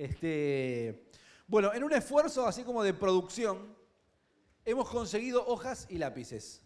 [0.00, 1.10] Este,
[1.46, 3.76] bueno, en un esfuerzo así como de producción,
[4.64, 6.62] hemos conseguido hojas y lápices.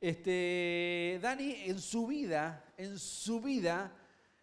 [0.00, 3.92] Este, Dani en su vida, en su vida,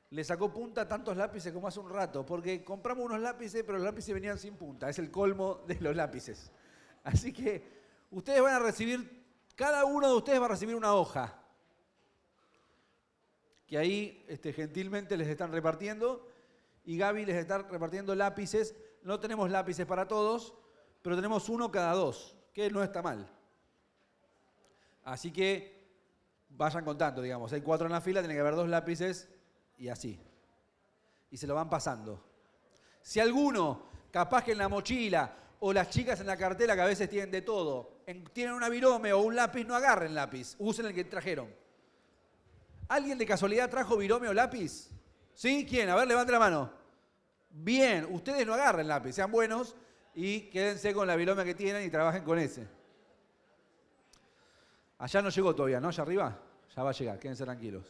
[0.09, 3.85] le sacó punta tantos lápices como hace un rato, porque compramos unos lápices, pero los
[3.85, 4.89] lápices venían sin punta.
[4.89, 6.51] Es el colmo de los lápices.
[7.05, 7.63] Así que
[8.11, 9.23] ustedes van a recibir,
[9.55, 11.41] cada uno de ustedes va a recibir una hoja
[13.65, 16.27] que ahí este, gentilmente les están repartiendo
[16.91, 18.75] y Gaby les está repartiendo lápices.
[19.03, 20.53] No tenemos lápices para todos,
[21.01, 23.31] pero tenemos uno cada dos, que no está mal.
[25.05, 25.87] Así que
[26.49, 27.53] vayan contando, digamos.
[27.53, 29.29] Hay cuatro en la fila, tiene que haber dos lápices
[29.77, 30.19] y así.
[31.29, 32.25] Y se lo van pasando.
[33.01, 36.85] Si alguno, capaz que en la mochila o las chicas en la cartera que a
[36.87, 38.01] veces tienen de todo,
[38.33, 41.47] tienen una virome o un lápiz, no agarren lápiz, usen el que trajeron.
[42.89, 44.89] ¿Alguien de casualidad trajo virome o lápiz?
[45.33, 45.65] ¿Sí?
[45.65, 45.87] ¿Quién?
[45.87, 46.80] A ver, levante la mano.
[47.51, 49.75] Bien, ustedes no agarren lápiz, sean buenos
[50.15, 52.67] y quédense con la virome que tienen y trabajen con ese.
[54.97, 55.89] Allá no llegó todavía, ¿no?
[55.89, 56.39] Allá arriba.
[56.75, 57.85] Ya va a llegar, quédense tranquilos.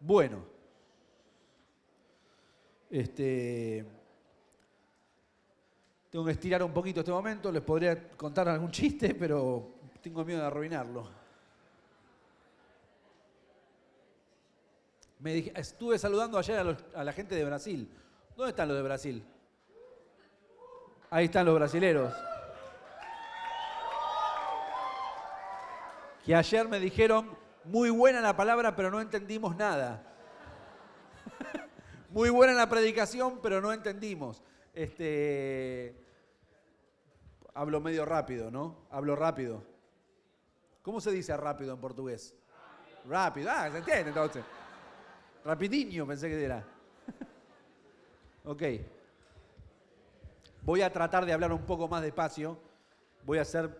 [0.00, 0.44] Bueno.
[2.90, 3.86] Este.
[6.10, 7.52] Tengo que estirar un poquito este momento.
[7.52, 11.19] Les podría contar algún chiste, pero tengo miedo de arruinarlo.
[15.24, 17.90] Estuve saludando ayer a, la gente de Brasil.
[18.36, 19.24] ¿Dónde están los de Brasil?
[21.10, 22.14] Ahí están los brasileros.
[26.24, 30.02] Que ayer me dijeron, muy buena la palabra, pero no entendimos nada.
[32.10, 34.42] muy buena la predicación, pero no entendimos.
[34.72, 35.96] Este,
[37.54, 38.86] hablo medio rápido, ¿no?
[38.90, 39.64] Hablo rápido.
[40.82, 42.34] ¿Cómo se dice rápido en portugués?
[43.06, 43.50] Rápido.
[43.50, 44.44] Ah, se entiende entonces.
[45.44, 46.64] Rapidiño pensé que era.
[48.44, 48.62] ok.
[50.62, 52.58] Voy a tratar de hablar un poco más despacio.
[53.24, 53.70] Voy a hacer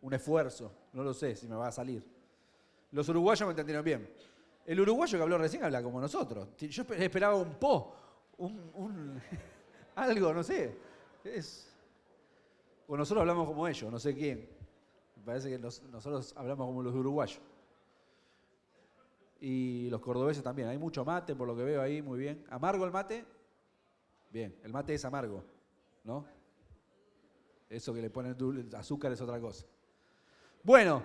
[0.00, 0.72] un esfuerzo.
[0.92, 2.04] No lo sé si me va a salir.
[2.92, 4.08] Los uruguayos me entendieron bien.
[4.64, 6.48] El uruguayo que habló recién habla como nosotros.
[6.56, 7.94] Yo esperaba un po,
[8.38, 9.20] un,
[9.96, 10.76] algo, no sé.
[12.86, 14.48] O nosotros hablamos como ellos, no sé quién.
[15.16, 17.40] Me parece que nosotros hablamos como los uruguayos
[19.44, 20.68] y los cordobeses también.
[20.68, 22.44] Hay mucho mate, por lo que veo ahí, muy bien.
[22.48, 23.26] ¿Amargo el mate?
[24.30, 25.42] Bien, el mate es amargo,
[26.04, 26.24] ¿no?
[27.68, 28.36] Eso que le ponen
[28.76, 29.66] azúcar es otra cosa.
[30.62, 31.02] Bueno,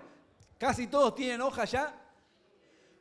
[0.59, 1.99] casi todos tienen hoja ya.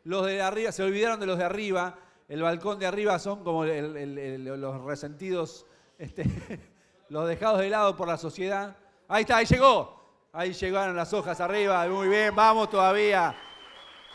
[0.05, 1.99] Los de arriba, se olvidaron de los de arriba.
[2.29, 5.67] El balcón de arriba son como los resentidos,
[5.99, 6.25] este,
[7.11, 8.75] los dejados de lado por la sociedad.
[9.07, 10.01] Ahí está, ahí llegó.
[10.33, 11.87] Ahí llegaron las hojas arriba.
[11.89, 13.37] Muy bien, vamos todavía.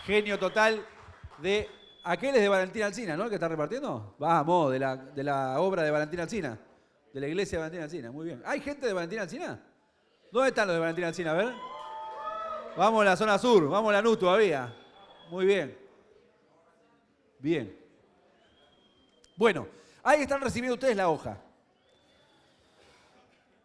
[0.04, 0.84] Genio total
[1.42, 1.68] de
[2.04, 3.24] aquel es de Valentín Alcina, ¿no?
[3.24, 4.16] El que está repartiendo.
[4.20, 6.60] Vamos, de la, de la obra de Valentín Alcina.
[7.14, 8.12] De la iglesia de Valentín Alcina.
[8.12, 8.42] Muy bien.
[8.46, 9.62] ¿Hay gente de Valentín Alcina?
[10.32, 11.32] ¿Dónde están los de Valentín Alcina?
[11.32, 11.54] A ver.
[12.78, 14.74] Vamos a la zona sur, vamos a la NU todavía.
[15.30, 15.78] Muy bien.
[17.40, 17.78] Bien.
[19.36, 19.68] Bueno,
[20.04, 21.38] ahí están recibiendo ustedes la hoja.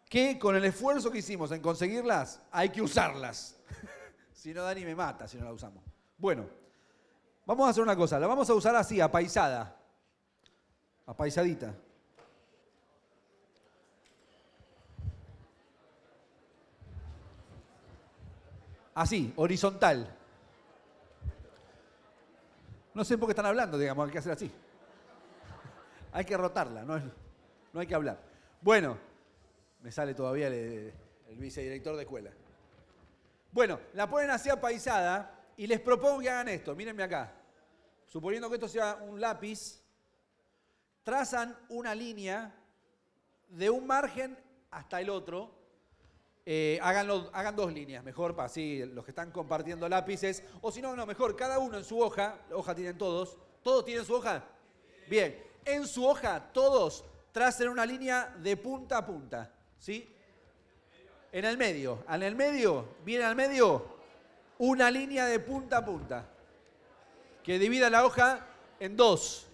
[0.09, 3.57] Que con el esfuerzo que hicimos en conseguirlas, hay que usarlas.
[4.33, 5.83] si no, Dani me mata si no la usamos.
[6.17, 6.66] Bueno.
[7.47, 9.73] Vamos a hacer una cosa, la vamos a usar así, apaisada.
[11.05, 11.73] Apaisadita.
[18.93, 20.13] Así, horizontal.
[22.93, 24.51] No sé por qué están hablando, digamos, hay que hacer así.
[26.11, 28.19] Hay que rotarla, no, hay que hablar.
[28.59, 28.97] Bueno,
[29.83, 30.93] me sale todavía el,
[31.29, 32.31] el vicedirector de escuela.
[33.53, 36.75] Bueno, la ponen así apaisada y les propongo que hagan esto.
[36.75, 37.36] Mírenme acá.
[38.07, 39.81] Suponiendo que esto sea un lápiz,
[41.03, 42.55] trazan una línea
[43.49, 44.37] de un margen
[44.71, 45.51] hasta el otro.
[46.45, 50.41] Eh, hagan dos líneas, mejor para así los que están compartiendo lápices.
[50.61, 53.37] O si no, no, mejor, cada uno en su hoja, hoja tienen todos.
[53.61, 54.45] ¿Todos tienen su hoja?
[55.09, 59.51] Bien, en su hoja todos tracen una línea de punta a punta.
[59.77, 60.09] ¿Sí?
[61.33, 62.05] En el medio.
[62.09, 63.97] En el medio, viene al medio,
[64.59, 66.36] una línea de punta a punta
[67.47, 68.45] que divida la hoja
[68.77, 69.47] en dos.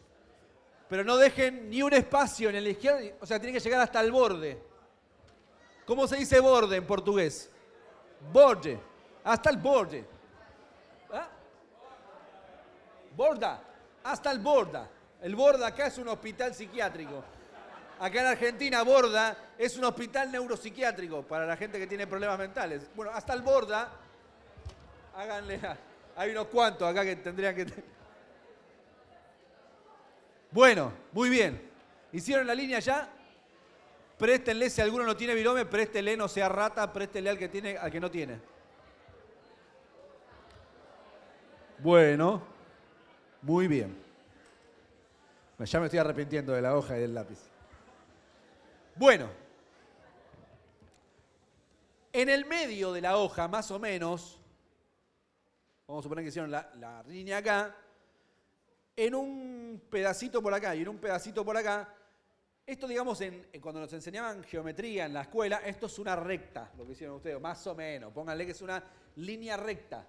[0.90, 4.02] Pero no dejen ni un espacio en el izquierdo, o sea, tiene que llegar hasta
[4.02, 4.60] el borde.
[5.86, 7.52] ¿Cómo se dice borde en portugués?
[8.32, 8.80] Borde,
[9.24, 10.04] hasta el borde.
[11.14, 11.28] ¿Ah?
[13.16, 13.62] Borda,
[14.04, 14.90] hasta el borda.
[15.22, 17.24] El borda acá es un hospital psiquiátrico.
[18.00, 22.90] Acá en Argentina, Borda es un hospital neuropsiquiátrico para la gente que tiene problemas mentales.
[22.96, 23.88] Bueno, hasta el Borda
[25.16, 25.60] Háganle.
[26.16, 27.66] Hay unos cuantos acá que tendrían que.
[30.52, 31.70] Bueno, muy bien.
[32.12, 33.10] ¿Hicieron la línea ya?
[34.18, 37.92] Préstenle, si alguno no tiene virome, préstele, no sea rata, préstele al que tiene, al
[37.92, 38.40] que no tiene.
[41.80, 42.42] Bueno,
[43.42, 43.98] muy bien.
[45.60, 47.40] Ya me estoy arrepintiendo de la hoja y del lápiz.
[48.96, 49.30] Bueno,
[52.12, 54.40] en el medio de la hoja, más o menos,
[55.88, 57.76] vamos a suponer que hicieron la, línea acá,
[58.96, 61.94] en un pedacito por acá y en un pedacito por acá,
[62.66, 66.86] esto digamos, en, cuando nos enseñaban geometría en la escuela, esto es una recta, lo
[66.86, 68.84] que hicieron ustedes, más o menos, pónganle que es una
[69.18, 70.08] línea recta.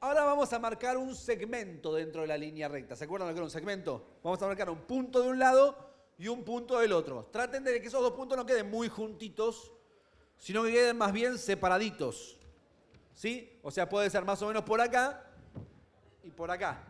[0.00, 2.94] Ahora vamos a marcar un segmento dentro de la línea recta.
[2.94, 4.18] ¿Se acuerdan lo que era un segmento?
[4.22, 5.74] Vamos a marcar un punto de un lado
[6.18, 7.28] y un punto del otro.
[7.32, 9.72] Traten de que esos dos puntos no queden muy juntitos,
[10.36, 12.35] sino que queden más bien separaditos.
[13.16, 13.58] ¿Sí?
[13.62, 15.24] O sea, puede ser más o menos por acá
[16.22, 16.84] y por acá.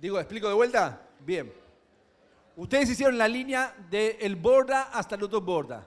[0.00, 1.08] Digo, ¿explico de vuelta?
[1.20, 1.52] Bien.
[2.56, 5.86] Ustedes hicieron la línea del borda hasta el otro borda.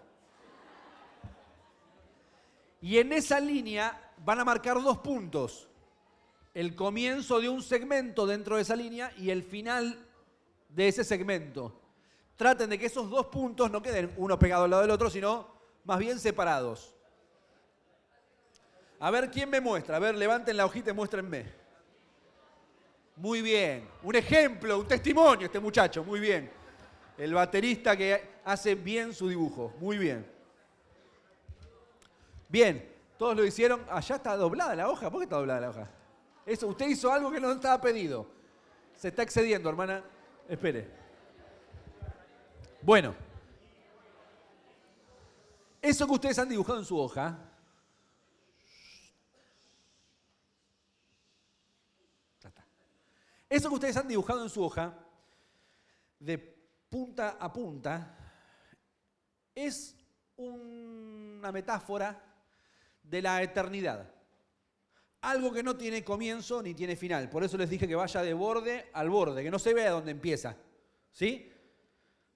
[2.80, 5.68] Y en esa línea van a marcar dos puntos.
[6.54, 10.08] El comienzo de un segmento dentro de esa línea y el final
[10.70, 11.82] de ese segmento.
[12.36, 15.59] Traten de que esos dos puntos no queden uno pegado al lado del otro, sino
[15.90, 16.94] más bien separados.
[19.00, 19.96] A ver, ¿quién me muestra?
[19.96, 21.46] A ver, levanten la hojita y muéstrenme.
[23.16, 23.90] Muy bien.
[24.04, 26.04] Un ejemplo, un testimonio este muchacho.
[26.04, 26.52] Muy bien.
[27.18, 29.74] El baterista que hace bien su dibujo.
[29.80, 30.32] Muy bien.
[32.48, 32.88] Bien,
[33.18, 33.84] todos lo hicieron.
[33.90, 35.10] Allá está doblada la hoja.
[35.10, 35.90] ¿Por qué está doblada la hoja?
[36.46, 38.28] Eso, usted hizo algo que no estaba pedido.
[38.96, 40.04] Se está excediendo, hermana.
[40.48, 40.88] Espere.
[42.84, 43.29] Bueno.
[45.82, 47.50] Eso que ustedes han dibujado en su hoja.
[53.50, 54.94] Eso que ustedes han dibujado en su hoja,
[56.20, 58.16] de punta a punta,
[59.56, 59.96] es
[60.38, 62.24] una metáfora
[63.02, 64.08] de la eternidad.
[65.22, 67.28] Algo que no tiene comienzo ni tiene final.
[67.30, 70.12] Por eso les dije que vaya de borde al borde, que no se vea dónde
[70.12, 70.56] empieza.
[71.12, 71.52] ¿Sí?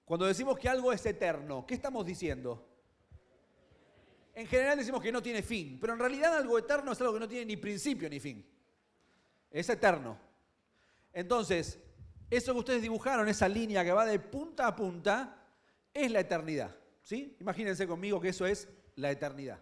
[0.04, 2.73] Cuando decimos que algo es eterno, ¿qué estamos diciendo?
[4.34, 7.20] En general decimos que no tiene fin, pero en realidad algo eterno es algo que
[7.20, 8.44] no tiene ni principio ni fin.
[9.50, 10.18] Es eterno.
[11.12, 11.78] Entonces,
[12.28, 15.36] eso que ustedes dibujaron, esa línea que va de punta a punta,
[15.92, 16.74] es la eternidad.
[17.02, 17.36] ¿Sí?
[17.38, 19.60] Imagínense conmigo que eso es la eternidad.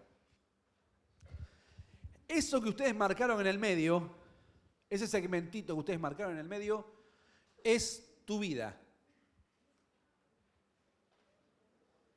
[2.27, 4.15] Eso que ustedes marcaron en el medio,
[4.89, 6.87] ese segmentito que ustedes marcaron en el medio,
[7.63, 8.79] es tu vida.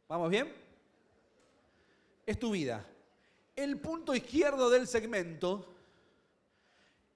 [0.08, 0.65] ¿Vamos bien?
[2.26, 2.86] Es tu vida.
[3.54, 5.74] El punto izquierdo del segmento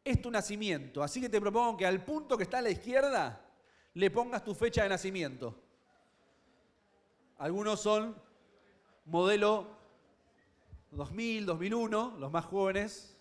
[0.04, 1.02] es tu nacimiento.
[1.02, 3.44] Así que te propongo que al punto que está a la izquierda
[3.94, 5.54] le pongas tu fecha de nacimiento.
[7.38, 8.14] Algunos son
[9.04, 9.66] modelo
[10.92, 13.16] 2000, 2001, los más jóvenes.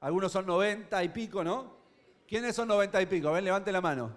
[0.00, 1.76] Algunos son 90 y pico, ¿no?
[2.26, 3.28] ¿Quiénes son 90 y pico?
[3.28, 4.16] A ver, levante la mano.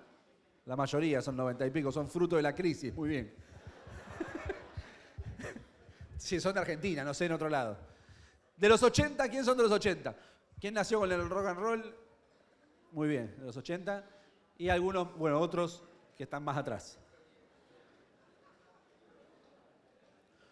[0.66, 2.94] La mayoría son 90 y pico, son fruto de la crisis.
[2.94, 3.45] Muy bien.
[6.18, 7.78] Sí, son de Argentina, no sé en otro lado.
[8.58, 10.16] De los 80, ¿quién son de los 80?
[10.60, 11.96] ¿Quién nació con el rock and roll?
[12.92, 14.04] Muy bien, de los 80.
[14.58, 15.84] Y algunos, bueno, otros
[16.16, 16.98] que están más atrás.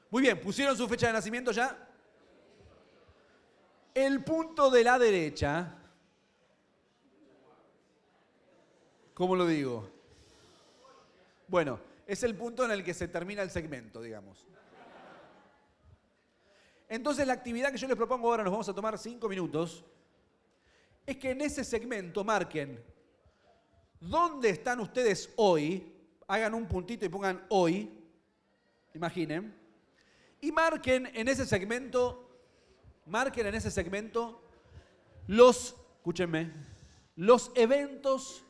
[0.10, 1.90] Muy bien, ¿pusieron su fecha de nacimiento ya?
[3.96, 5.76] El punto de la derecha,
[9.14, 9.90] ¿cómo lo digo?
[11.48, 14.46] Bueno, es el punto en el que se termina el segmento, digamos.
[16.94, 19.84] Entonces la actividad que yo les propongo ahora, nos vamos a tomar cinco minutos,
[21.08, 22.80] es que en ese segmento marquen
[24.00, 25.92] dónde están ustedes hoy,
[26.28, 27.92] hagan un puntito y pongan hoy,
[28.94, 29.60] imaginen,
[30.40, 32.30] y marquen en ese segmento
[33.08, 34.44] marquen en ese segmento
[35.26, 36.52] los, escúchenme,
[37.16, 38.46] los eventos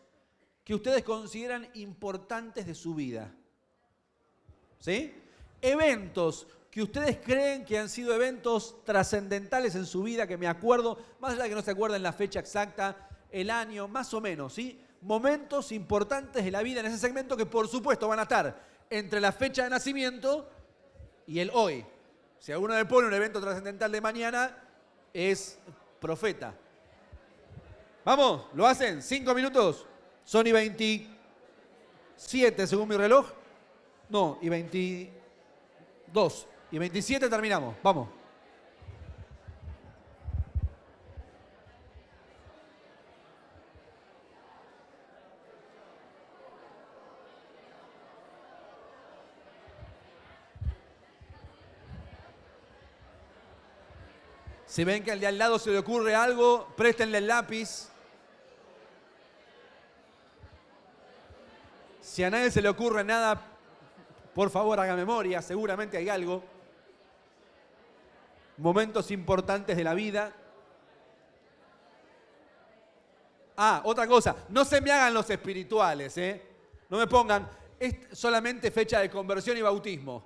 [0.66, 3.34] que ustedes consideran importantes de su vida.
[4.80, 5.16] ¿Sí?
[5.62, 10.98] Eventos que ustedes creen que han sido eventos trascendentales en su vida, que me acuerdo,
[11.20, 14.54] más allá de que no se acuerden la fecha exacta, el año, más o menos,
[14.54, 14.84] ¿sí?
[15.02, 19.22] Momentos importantes de la vida en ese segmento que por supuesto van a estar entre
[19.22, 20.50] la fecha de nacimiento
[21.28, 21.86] y el hoy.
[22.40, 24.58] Si alguno le pone un evento trascendental de mañana,
[25.14, 25.60] es
[26.02, 26.56] profeta.
[28.04, 29.04] Vamos, ¿lo hacen?
[29.04, 29.86] ¿Cinco minutos?
[30.24, 33.32] ¿Son y 27 según mi reloj?
[34.10, 36.48] No, y 22.
[36.74, 37.76] Y 27 terminamos.
[37.84, 38.10] Vamos.
[54.66, 57.90] Si ven que al de al lado se le ocurre algo, préstenle el lápiz.
[62.02, 63.40] Si a nadie se le ocurre nada,
[64.34, 66.53] por favor haga memoria, seguramente hay algo.
[68.58, 70.34] Momentos importantes de la vida.
[73.58, 76.42] Ah, otra cosa, no se me hagan los espirituales, ¿eh?
[76.90, 77.48] No me pongan,
[77.80, 80.26] es solamente fecha de conversión y bautismo.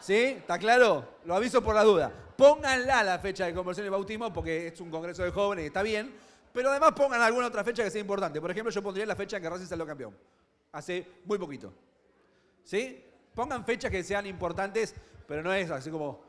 [0.00, 0.14] ¿Sí?
[0.14, 1.16] ¿Está claro?
[1.24, 2.10] Lo aviso por la duda.
[2.36, 5.82] Pónganla la fecha de conversión y bautismo porque es un congreso de jóvenes y está
[5.82, 6.14] bien.
[6.52, 8.40] Pero además pongan alguna otra fecha que sea importante.
[8.40, 10.16] Por ejemplo, yo pondría la fecha en que Racing salió campeón.
[10.72, 11.72] Hace muy poquito.
[12.64, 13.04] ¿Sí?
[13.34, 14.94] Pongan fechas que sean importantes,
[15.28, 16.22] pero no es así como,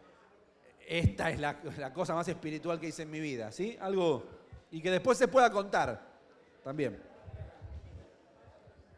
[0.92, 3.50] esta es la, cosa más espiritual que hice en mi vida.
[3.54, 3.78] ¿Sí?
[3.80, 4.26] Algo.
[4.72, 6.06] Y que después se pueda contar
[6.66, 7.02] también.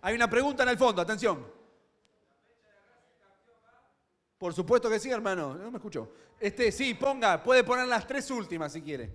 [0.01, 1.45] Hay una pregunta en el fondo, atención.
[4.39, 5.53] Por supuesto que sí, hermano.
[5.53, 6.11] No me escucho.
[6.39, 9.13] Este, sí, ponga, puede poner las tres últimas si quiere.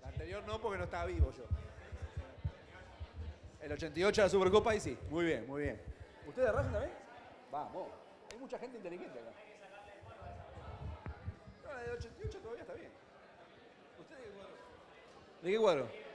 [0.00, 1.44] La anterior no, porque no estaba vivo yo.
[3.60, 4.96] El 88 de la Supercopa y sí.
[5.10, 5.82] Muy bien, muy bien.
[6.28, 6.92] ¿Usted de Racing también?
[7.50, 7.88] Vamos.
[8.32, 9.39] Hay mucha gente inteligente acá.
[15.42, 16.09] ¿De qué?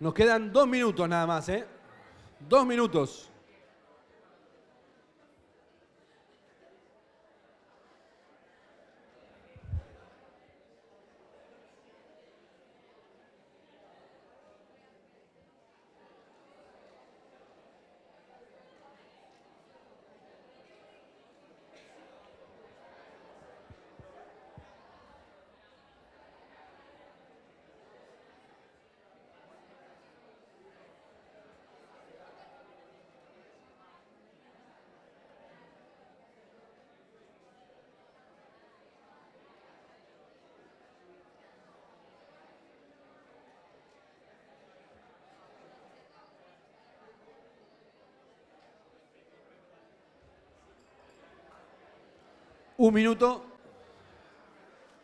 [0.00, 1.66] Nos quedan dos minutos nada más, ¿eh?
[2.48, 3.29] Dos minutos.
[52.80, 53.44] Un minuto.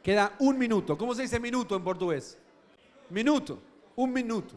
[0.03, 0.97] Queda un minuto.
[0.97, 2.39] ¿Cómo se dice minuto en portugués?
[3.11, 3.59] Minuto.
[3.97, 4.55] Un minuto.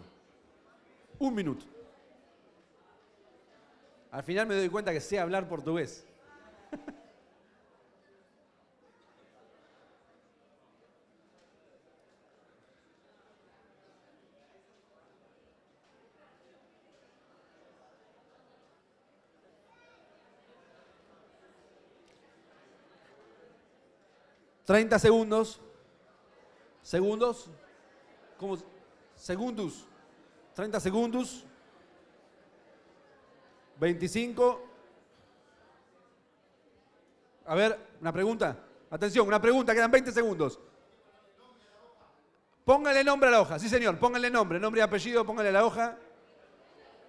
[1.19, 1.65] Un minuto.
[4.09, 6.07] Al final me doy cuenta que sé hablar portugués.
[24.69, 25.59] 30 segundos.
[26.83, 27.49] Segundos.
[28.37, 28.55] ¿Cómo?
[29.15, 29.87] Segundos.
[30.53, 31.43] 30 segundos.
[33.79, 34.61] 25.
[37.47, 38.59] A ver, una pregunta.
[38.91, 40.59] Atención, una pregunta, quedan 20 segundos.
[42.63, 45.65] Póngale nombre a la hoja, sí señor, póngale nombre, nombre y apellido, póngale a la
[45.65, 45.97] hoja.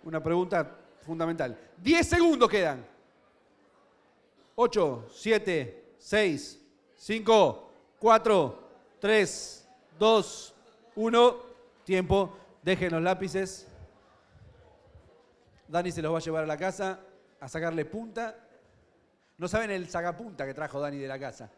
[0.04, 1.60] Una pregunta fundamental.
[1.76, 2.86] 10 segundos quedan.
[4.54, 6.59] 8, 7, 6,
[7.00, 8.58] 5, 4,
[9.00, 10.54] 3, 2,
[10.96, 11.36] 1.
[11.82, 12.36] Tiempo.
[12.62, 13.66] Dejen los lápices.
[15.66, 17.00] Dani se los va a llevar a la casa
[17.40, 18.36] a sacarle punta.
[19.38, 21.50] No saben el sacapunta que trajo Dani de la casa.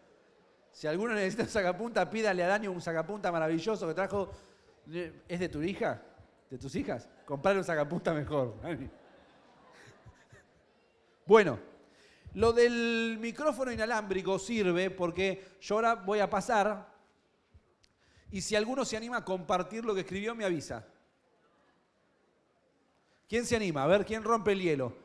[0.70, 4.30] Si alguno necesita un sacapunta, pídale a Dani un sacapunta maravilloso que trajo.
[5.26, 6.00] ¿Es de tu hija?
[6.48, 7.08] ¿De tus hijas?
[7.26, 8.54] Comprarle un sacapunta mejor.
[11.26, 11.58] Bueno,
[12.34, 16.92] lo del micrófono inalámbrico sirve porque yo ahora voy a pasar
[18.30, 20.86] y si alguno se anima a compartir lo que escribió, me avisa.
[23.28, 23.84] ¿Quién se anima?
[23.84, 24.96] A ver, ¿quién rompe el hielo?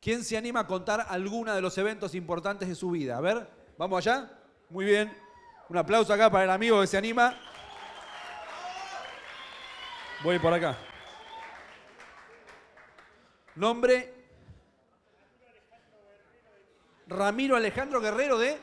[0.00, 3.18] ¿Quién se anima a contar alguna de los eventos importantes de su vida?
[3.18, 4.38] A ver, ¿vamos allá?
[4.70, 5.16] Muy bien.
[5.68, 7.38] Un aplauso acá para el amigo que se anima.
[10.24, 10.78] Voy por acá.
[13.54, 14.21] Nombre
[17.12, 18.56] Ramiro Alejandro Guerrero de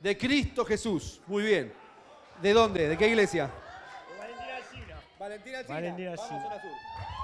[0.00, 1.20] De Cristo Jesús.
[1.26, 1.72] Muy bien.
[2.42, 2.88] ¿De dónde?
[2.88, 3.50] ¿De qué iglesia?
[4.18, 5.00] Valentina Alcina.
[5.18, 5.74] Valentina Alcina.
[5.74, 6.42] Valentina Vamos, Alcina.
[6.50, 6.70] zona sur.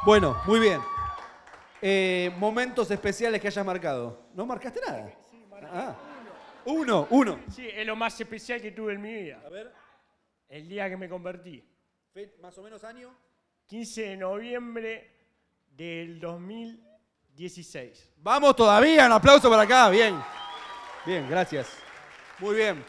[0.04, 0.80] Bueno, muy bien.
[1.82, 4.26] Eh, momentos especiales que hayas marcado.
[4.34, 5.10] ¿No marcaste nada?
[5.72, 5.94] Ah.
[6.66, 7.38] Uno, uno.
[7.50, 9.42] Sí, es lo más especial que tuve en mi vida.
[9.44, 9.72] A ver,
[10.48, 11.64] El día que me convertí.
[12.40, 13.14] más o menos año.
[13.66, 15.10] 15 de noviembre
[15.70, 16.18] del
[17.40, 18.10] 2016.
[18.18, 20.20] Vamos todavía, un aplauso para acá, bien.
[21.06, 21.68] Bien, gracias.
[22.38, 22.84] Muy bien.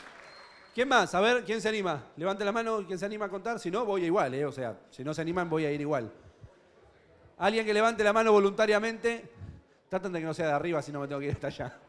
[0.75, 1.15] ¿Quién más?
[1.15, 2.03] A ver, ¿quién se anima?
[2.17, 3.60] Levante la mano, ¿quién se anima a contar?
[3.60, 4.46] Si no, voy igual, ¿eh?
[4.46, 6.12] O sea, si no se animan, voy a ir igual.
[7.38, 9.31] Alguien que levante la mano voluntariamente.
[9.88, 11.79] Traten de que no sea de arriba, si no me tengo que ir hasta allá.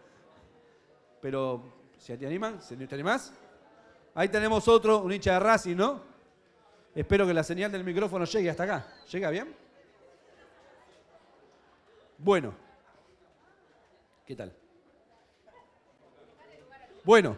[1.20, 1.62] Pero,
[1.98, 3.32] si te animan, si te animás.
[4.14, 6.00] Ahí tenemos otro, un hincha de Racing, ¿no?
[6.94, 8.86] Espero que la señal del micrófono llegue hasta acá.
[9.10, 9.61] ¿Llega bien?
[12.22, 12.54] Bueno.
[14.24, 14.54] ¿Qué tal?
[17.04, 17.36] Bueno.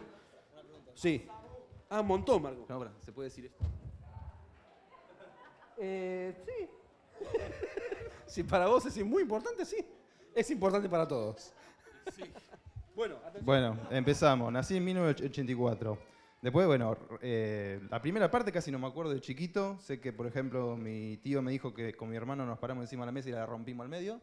[0.93, 1.27] Sí.
[1.89, 2.65] Ah, un montón, Marco.
[2.69, 3.65] No, ¿se puede decir esto?
[5.77, 6.69] Eh, sí.
[8.27, 9.83] si para vos es muy importante, sí.
[10.35, 11.51] Es importante para todos.
[12.95, 13.45] Bueno, atención.
[13.45, 14.53] Bueno, empezamos.
[14.53, 15.97] Nací en 1984.
[16.43, 19.79] Después, bueno, eh, la primera parte casi no me acuerdo de chiquito.
[19.79, 23.01] Sé que, por ejemplo, mi tío me dijo que con mi hermano nos paramos encima
[23.01, 24.21] de la mesa y la rompimos al medio.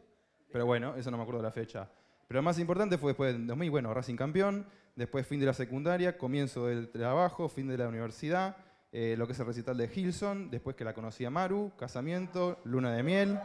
[0.53, 1.89] Pero bueno, eso no me acuerdo de la fecha.
[2.27, 4.67] Pero lo más importante fue después del 2000, bueno, Racing campeón.
[4.95, 8.55] Después fin de la secundaria, comienzo del trabajo, fin de la universidad.
[8.91, 10.51] eh, lo que es el recital de Hilson.
[10.51, 13.39] Después que la conocí a Maru, casamiento, luna de miel.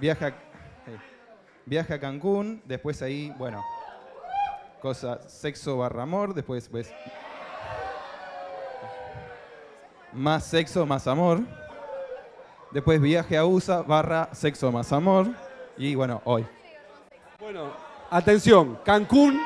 [0.00, 0.32] Viaje a, eh,
[1.66, 3.62] viaje a Cancún, después ahí, bueno,
[4.80, 6.90] cosa, sexo barra amor, después, pues,
[10.14, 11.65] más sexo, más amor.
[12.76, 15.28] Después viaje a USA barra sexo más amor.
[15.78, 16.46] Y bueno, hoy.
[17.40, 17.72] Bueno,
[18.10, 18.78] atención.
[18.84, 19.40] Cancún.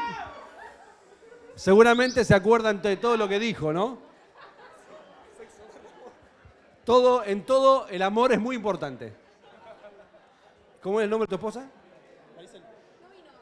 [1.55, 3.99] Seguramente se acuerdan de todo lo que dijo, ¿no?
[6.85, 9.12] Todo, en todo, el amor es muy importante.
[10.83, 11.71] ¿Cómo es el nombre de tu esposa?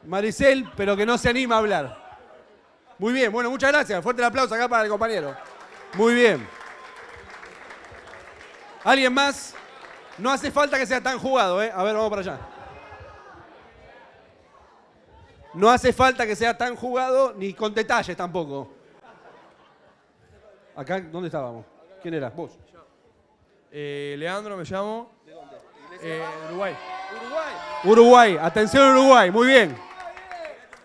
[0.05, 0.71] Maricel.
[0.77, 2.19] Pero que no se anima a hablar.
[2.99, 4.03] Muy bien, bueno, muchas gracias.
[4.03, 5.35] Fuerte el aplauso acá para el compañero.
[5.95, 6.47] Muy bien.
[8.85, 9.55] ¿Alguien más?
[10.19, 11.71] No hace falta que sea tan jugado, ¿eh?
[11.75, 12.39] A ver, vamos para allá.
[15.55, 18.71] No hace falta que sea tan jugado ni con detalles tampoco.
[20.77, 21.65] Acá, ¿dónde estábamos?
[22.03, 22.31] ¿Quién era?
[22.31, 22.59] Vos.
[23.71, 25.11] Eh, Leandro me llamo.
[26.03, 26.77] Eh, Uruguay.
[27.85, 29.77] Uruguay, atención Uruguay, muy bien.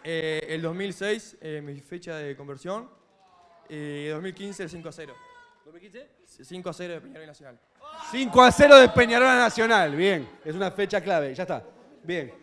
[0.04, 2.90] Eh, el 2006, eh, mi fecha de conversión.
[3.70, 5.14] Y 2015, el 5 a 0.
[5.66, 6.08] ¿2015?
[6.44, 7.60] 5 a 0 de Peñarol Nacional.
[8.12, 10.28] 5 a 0 de Peñarol Nacional, bien.
[10.46, 11.64] Es una fecha clave, ya está.
[12.04, 12.34] Bien.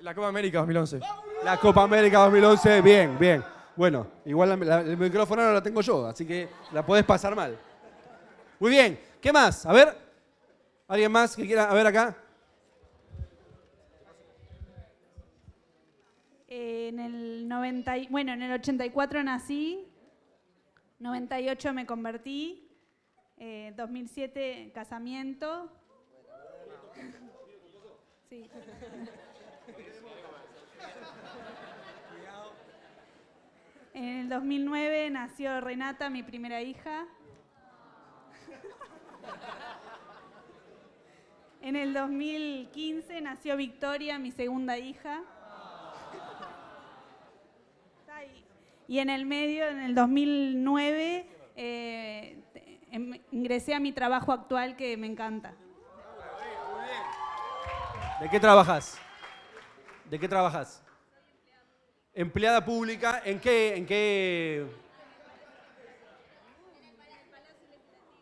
[0.00, 1.00] La Copa América 2011.
[1.44, 3.44] La Copa América 2011, bien, bien.
[3.76, 7.34] Bueno, igual la- la- el micrófono ahora lo tengo yo, así que la podés pasar
[7.34, 7.56] mal.
[8.58, 9.64] Muy bien, ¿qué más?
[9.66, 9.96] A ver,
[10.88, 11.70] ¿alguien más que quiera?
[11.70, 12.16] A ver acá.
[16.48, 19.86] Eh, en el 90, y- bueno, en el 84 nací,
[20.98, 22.68] 98 me convertí,
[23.44, 25.68] eh, 2007 casamiento.
[28.28, 28.48] Sí.
[33.94, 37.04] En el 2009 nació Renata, mi primera hija.
[41.62, 45.20] En el 2015 nació Victoria, mi segunda hija.
[48.86, 51.26] Y en el medio, en el 2009,
[51.56, 52.41] eh,
[53.52, 55.52] ingresé a mi trabajo actual que me encanta.
[58.18, 58.96] ¿De qué trabajas?
[60.08, 60.82] ¿De qué trabajas?
[62.14, 63.76] Empleada pública, ¿en qué?
[63.76, 64.66] ¿En qué?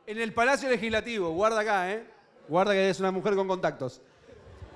[0.04, 2.04] En el Palacio Legislativo, guarda acá, ¿eh?
[2.48, 4.02] Guarda que es una mujer con contactos.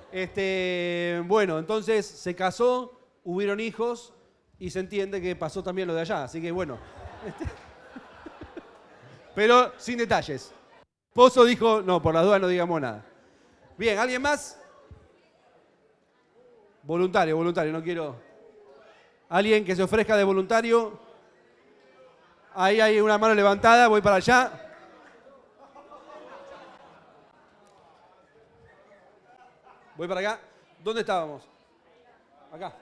[0.09, 4.13] Este, bueno, entonces se casó, hubieron hijos
[4.57, 6.77] y se entiende que pasó también lo de allá, así que bueno.
[7.27, 7.64] Este-
[9.35, 10.53] Pero sin detalles.
[11.13, 13.05] Pozo dijo, no, por las dudas no digamos nada.
[13.77, 14.59] Bien, ¿alguien más?
[16.83, 18.15] Voluntario, voluntario, no quiero.
[19.27, 20.97] Alguien que se ofrezca de voluntario.
[22.53, 24.61] Ahí hay una mano levantada, voy para allá.
[29.97, 30.39] Voy para acá.
[30.83, 31.43] ¿Dónde estábamos?
[32.51, 32.73] Acá.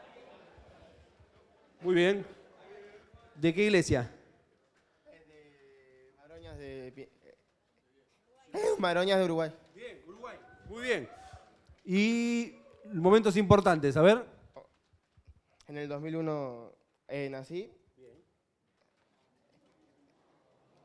[1.82, 2.26] Muy bien.
[3.36, 4.10] ¿De qué iglesia?
[6.88, 7.10] Eh,
[8.78, 9.52] Maroñas de Uruguay.
[9.74, 10.38] Bien, Uruguay.
[10.70, 11.10] Muy bien.
[11.86, 12.54] Y
[12.94, 14.26] momentos importantes, a ver.
[15.68, 16.72] En el 2001
[17.08, 17.72] eh, nací.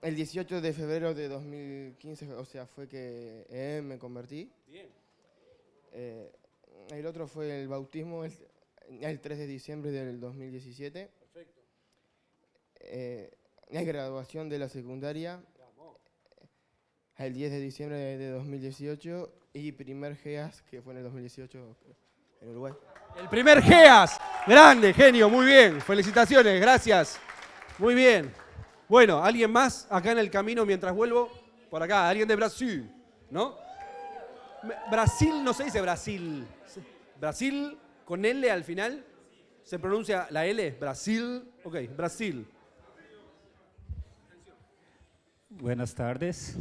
[0.01, 4.53] El 18 de febrero de 2015, o sea, fue que eh, me convertí.
[5.93, 6.33] Eh,
[6.91, 8.33] el otro fue el bautismo el,
[9.01, 11.11] el 3 de diciembre del 2017.
[11.19, 11.61] Perfecto.
[13.71, 15.43] la graduación de la secundaria
[17.19, 21.77] el 10 de diciembre de 2018 y primer GEAS que fue en el 2018
[22.41, 22.73] en Uruguay.
[23.21, 24.19] El primer GEAS.
[24.47, 25.81] Grande, genio, muy bien.
[25.81, 27.19] Felicitaciones, gracias.
[27.77, 28.33] Muy bien.
[28.89, 31.31] Bueno, ¿alguien más acá en el camino mientras vuelvo?
[31.69, 32.91] Por acá, alguien de Brasil,
[33.31, 33.57] ¿no?
[34.91, 36.47] Brasil no se dice Brasil.
[37.21, 39.05] Brasil con L al final.
[39.65, 40.71] ¿Se pronuncia la L?
[40.79, 41.51] Brasil.
[41.65, 42.47] Ok, Brasil.
[45.51, 46.57] Buenas tardes.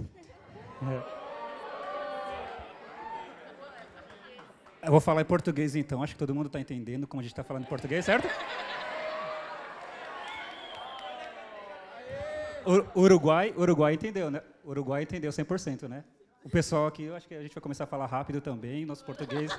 [4.82, 7.34] Eu vou falar em português então, acho que todo mundo está entendendo como a gente
[7.34, 8.28] está falando em português, certo?
[12.96, 14.42] Uruguai, Uruguai entendeu, né?
[14.66, 16.04] Uruguai entendeu 100%, né?
[16.44, 19.04] O pessoal aqui, eu acho que a gente vai começar a falar rápido também, nosso
[19.04, 19.52] português.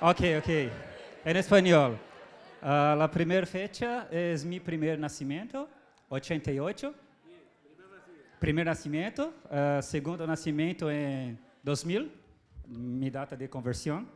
[0.00, 0.72] ok, ok.
[1.24, 1.92] En espanhol.
[2.62, 5.68] Uh, la primera fecha es mi primer nacimiento,
[6.10, 6.94] 88.
[8.40, 12.08] Primeiro nascimento, uh, segundo nascimento em 2000,
[12.68, 14.06] minha data de conversão.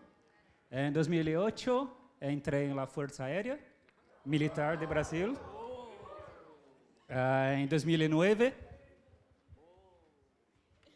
[0.70, 1.90] Em 2008,
[2.30, 3.58] entrei na Força Aérea
[4.24, 5.32] Militar de Brasil.
[7.10, 8.54] Uh, em 2009,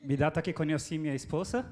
[0.01, 1.67] minha data que conheci minha esposa.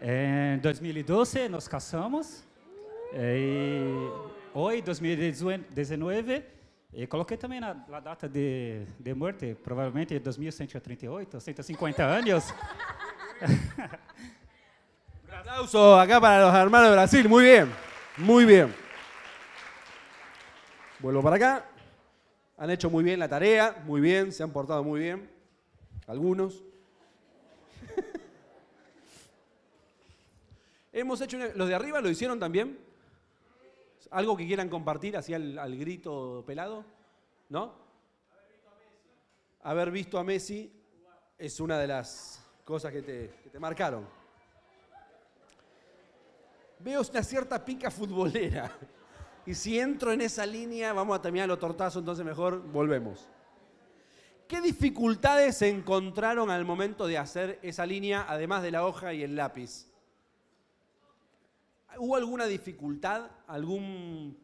[0.00, 2.42] Em 2012, nos casamos.
[3.12, 3.92] E
[4.54, 6.53] hoje, 2019,
[6.96, 12.54] e coloquei também na, data de, de morte, provavelmente 2138, 150 anos.
[15.28, 17.28] Un aplauso acá para los hermanos de Brasil.
[17.28, 17.68] Muy bien,
[18.16, 18.72] muy bien.
[21.00, 21.64] Vuelvo para acá.
[22.56, 25.28] Han hecho muy bien la tarea, muy bien, se han portado muy bien.
[26.06, 26.62] Algunos.
[30.92, 31.38] Hemos hecho.
[31.56, 32.83] ¿Los de arriba lo hicieron también?
[34.14, 36.84] ¿Algo que quieran compartir así al, al grito pelado?
[37.48, 37.74] ¿No?
[39.64, 40.72] Haber visto a Messi
[41.36, 44.06] es una de las cosas que te, marcaron.
[46.78, 48.70] Veo una cierta pica futbolera.
[49.46, 53.28] Y si entro en esa línea, vamos a terminar los tortazos, entonces mejor volvemos.
[54.46, 59.24] ¿Qué dificultades se encontraron al momento de hacer esa línea, además de la hoja y
[59.24, 59.88] el lápiz?
[61.98, 63.30] ¿Hubo alguna dificultad?
[63.46, 64.36] ¿Algún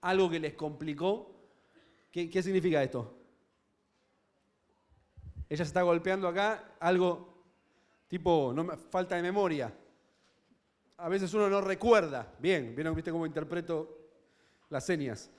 [0.00, 1.34] algo que les complicó?
[2.10, 3.18] ¿Qué, significa esto?
[5.48, 7.34] Ella se está golpeando acá, algo
[8.06, 9.74] tipo no, falta de memoria.
[10.98, 12.32] A veces uno no recuerda.
[12.38, 13.98] Bien, ¿vieron viste cómo interpreto
[14.68, 15.30] las señas?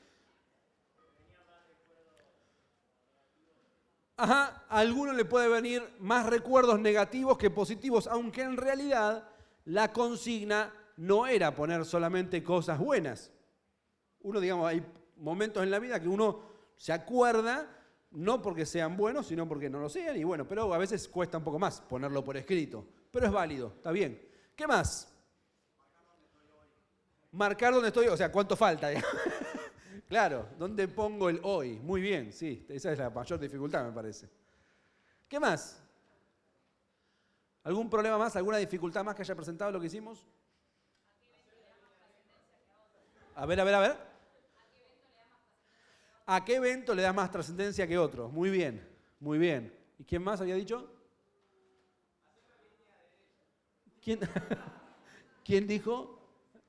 [4.18, 9.30] Ajá, a alguno le puede venir más recuerdos negativos que positivos, aunque en realidad
[9.66, 13.32] la consigna no era poner solamente cosas buenas.
[14.22, 14.84] Uno, digamos, hay
[15.18, 16.42] momentos en la vida que uno
[16.76, 17.70] se acuerda,
[18.12, 21.38] no porque sean buenos, sino porque no lo sean, y bueno, pero a veces cuesta
[21.38, 22.86] un poco más ponerlo por escrito.
[23.12, 24.22] Pero es válido, está bien.
[24.56, 25.12] ¿Qué más?
[27.32, 28.90] Marcar dónde estoy, o sea, cuánto falta.
[30.08, 31.80] claro, ¿dónde pongo el hoy?
[31.80, 34.30] Muy bien, sí, esa es la mayor dificultad, me parece.
[35.28, 35.85] ¿Qué más?
[37.66, 38.36] ¿Algún problema más?
[38.36, 40.24] ¿Alguna dificultad más que haya presentado lo que hicimos?
[43.34, 43.98] A ver, a ver, a ver.
[46.28, 48.30] ¿A qué evento le da más trascendencia que otro?
[48.30, 48.88] Muy bien,
[49.20, 49.76] muy bien.
[49.98, 50.94] ¿Y quién más había dicho?
[54.00, 54.20] ¿Quién,
[55.44, 56.20] ¿Quién dijo?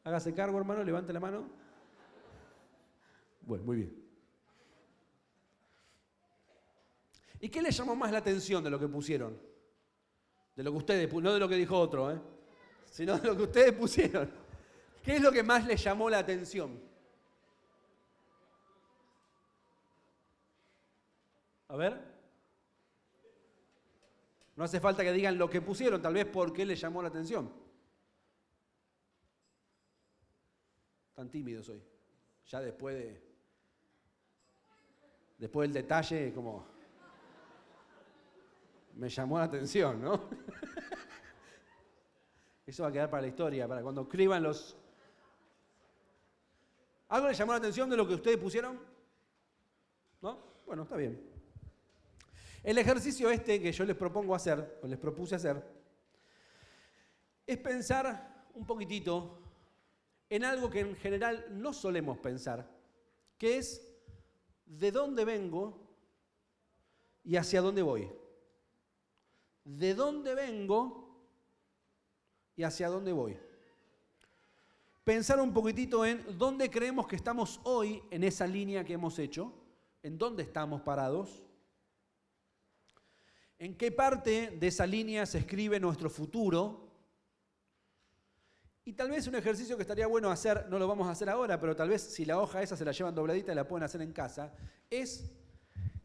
[0.02, 1.46] Hágase cargo, hermano, levante la mano.
[3.42, 4.02] Bueno, muy bien.
[7.38, 9.45] ¿Y qué le llamó más la atención de lo que pusieron?
[10.56, 12.18] De lo que ustedes, no de lo que dijo otro, ¿eh?
[12.90, 14.30] sino de lo que ustedes pusieron.
[15.02, 16.80] ¿Qué es lo que más les llamó la atención?
[21.68, 22.00] A ver.
[24.56, 27.08] No hace falta que digan lo que pusieron, tal vez por qué les llamó la
[27.08, 27.52] atención.
[31.14, 31.82] Tan tímidos hoy.
[32.46, 33.22] Ya después de.
[35.36, 36.75] Después del detalle, como.
[38.96, 40.28] Me llamó la atención, ¿no?
[42.66, 44.76] Eso va a quedar para la historia, para cuando escriban los.
[47.08, 48.80] ¿Algo les llamó la atención de lo que ustedes pusieron?
[50.22, 50.38] ¿No?
[50.64, 51.20] Bueno, está bien.
[52.64, 55.62] El ejercicio este que yo les propongo hacer, o les propuse hacer,
[57.46, 59.38] es pensar un poquitito
[60.30, 62.68] en algo que en general no solemos pensar,
[63.38, 63.86] que es
[64.64, 65.86] de dónde vengo
[67.22, 68.10] y hacia dónde voy.
[69.66, 71.06] De dónde vengo
[72.54, 73.36] y hacia dónde voy.
[75.02, 79.52] Pensar un poquitito en dónde creemos que estamos hoy en esa línea que hemos hecho,
[80.04, 81.42] en dónde estamos parados,
[83.58, 86.88] en qué parte de esa línea se escribe nuestro futuro.
[88.84, 91.58] Y tal vez un ejercicio que estaría bueno hacer, no lo vamos a hacer ahora,
[91.58, 94.00] pero tal vez si la hoja esa se la llevan dobladita y la pueden hacer
[94.00, 94.54] en casa,
[94.88, 95.32] es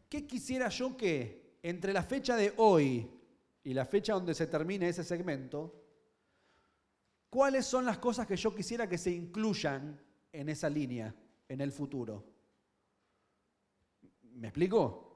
[0.08, 3.21] ¿qué quisiera yo que entre la fecha de hoy
[3.64, 5.82] y la fecha donde se termine ese segmento,
[7.30, 10.00] cuáles son las cosas que yo quisiera que se incluyan
[10.32, 11.14] en esa línea,
[11.48, 12.24] en el futuro?
[14.22, 15.08] ¿Me explico?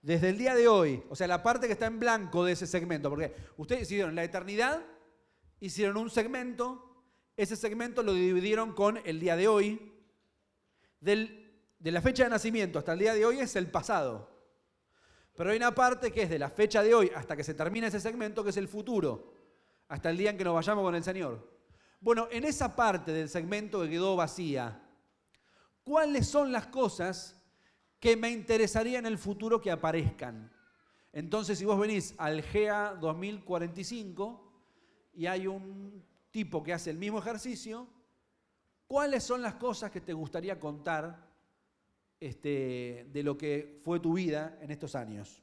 [0.00, 2.66] Desde el día de hoy, o sea, la parte que está en blanco de ese
[2.66, 4.84] segmento, porque ustedes hicieron la eternidad,
[5.60, 7.04] hicieron un segmento,
[7.36, 9.92] ese segmento lo dividieron con el día de hoy,
[11.00, 11.46] de
[11.80, 14.37] la fecha de nacimiento hasta el día de hoy es el pasado.
[15.38, 17.86] Pero hay una parte que es de la fecha de hoy hasta que se termine
[17.86, 19.32] ese segmento, que es el futuro,
[19.88, 21.48] hasta el día en que nos vayamos con el Señor.
[22.00, 24.82] Bueno, en esa parte del segmento que quedó vacía,
[25.82, 27.38] ¿cuáles son las cosas
[28.00, 30.52] que me interesaría en el futuro que aparezcan.
[31.12, 34.52] Entonces, si vos venís al GEA 2045
[35.14, 37.88] y hay un tipo que hace el mismo ejercicio,
[38.86, 41.27] ¿cuáles son las cosas que te gustaría contar
[42.20, 45.42] este, de lo que fue tu vida en estos años?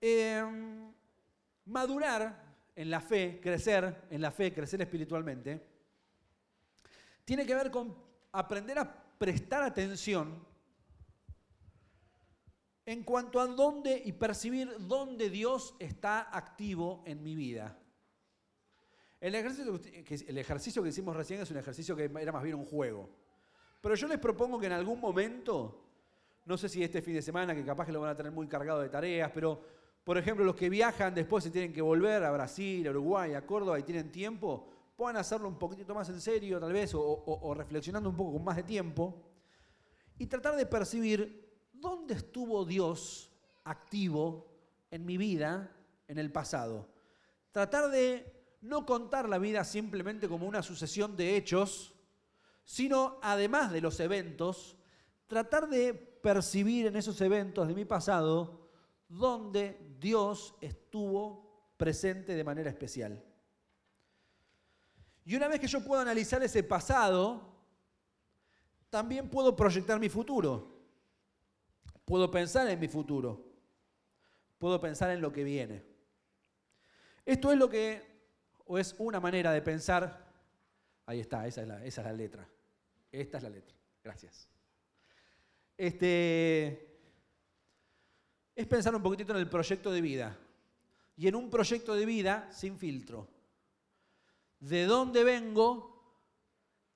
[0.00, 0.92] Em,
[1.66, 5.66] madurar en la fe, crecer en la fe, crecer espiritualmente,
[7.24, 7.94] tiene que ver con
[8.32, 10.46] aprender a prestar atención
[12.86, 17.78] en cuanto a dónde y percibir dónde Dios está activo en mi vida.
[19.20, 19.78] El ejercicio,
[20.26, 23.10] el ejercicio que hicimos recién es un ejercicio que era más bien un juego.
[23.80, 25.82] Pero yo les propongo que en algún momento,
[26.44, 28.46] no sé si este fin de semana, que capaz que lo van a tener muy
[28.46, 29.60] cargado de tareas, pero
[30.04, 33.46] por ejemplo los que viajan después se tienen que volver a Brasil, a Uruguay, a
[33.46, 38.10] Córdoba y tienen tiempo, puedan hacerlo un poquitito más en serio, tal vez, o, reflexionando
[38.10, 39.14] un poco con más de tiempo,
[40.18, 43.32] y tratar de percibir dónde estuvo Dios
[43.64, 44.46] activo
[44.90, 45.74] en mi vida
[46.06, 46.86] en el pasado.
[47.50, 51.94] Tratar de no contar la vida simplemente como una sucesión de hechos,
[52.70, 54.76] sino además de los eventos,
[55.26, 58.70] tratar de percibir en esos eventos de mi pasado
[59.08, 63.20] dónde Dios estuvo presente de manera especial.
[65.24, 67.42] Y una vez que yo puedo analizar ese pasado,
[68.88, 70.80] también puedo proyectar mi futuro.
[72.04, 73.52] Puedo pensar en mi futuro.
[74.58, 75.84] Puedo pensar en lo que viene.
[77.26, 78.28] Esto es lo que,
[78.64, 80.30] o es una manera de pensar.
[81.04, 82.48] Ahí está, esa es la, esa es la letra.
[83.12, 83.76] Esta es la letra.
[84.02, 84.48] Gracias.
[85.76, 86.98] Este,
[88.54, 90.38] es pensar un poquitito en el proyecto de vida.
[91.16, 93.28] Y en un proyecto de vida sin filtro
[94.60, 95.90] de dónde vengo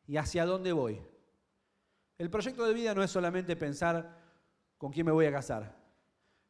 [0.06, 1.00] y hacia dónde voy.
[2.18, 4.22] El proyecto de vida no es solamente pensar
[4.78, 5.74] con quién me voy a casar.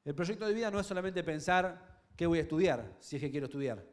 [0.05, 3.31] El proyecto de vida no es solamente pensar qué voy a estudiar, si es que
[3.31, 3.85] quiero estudiar.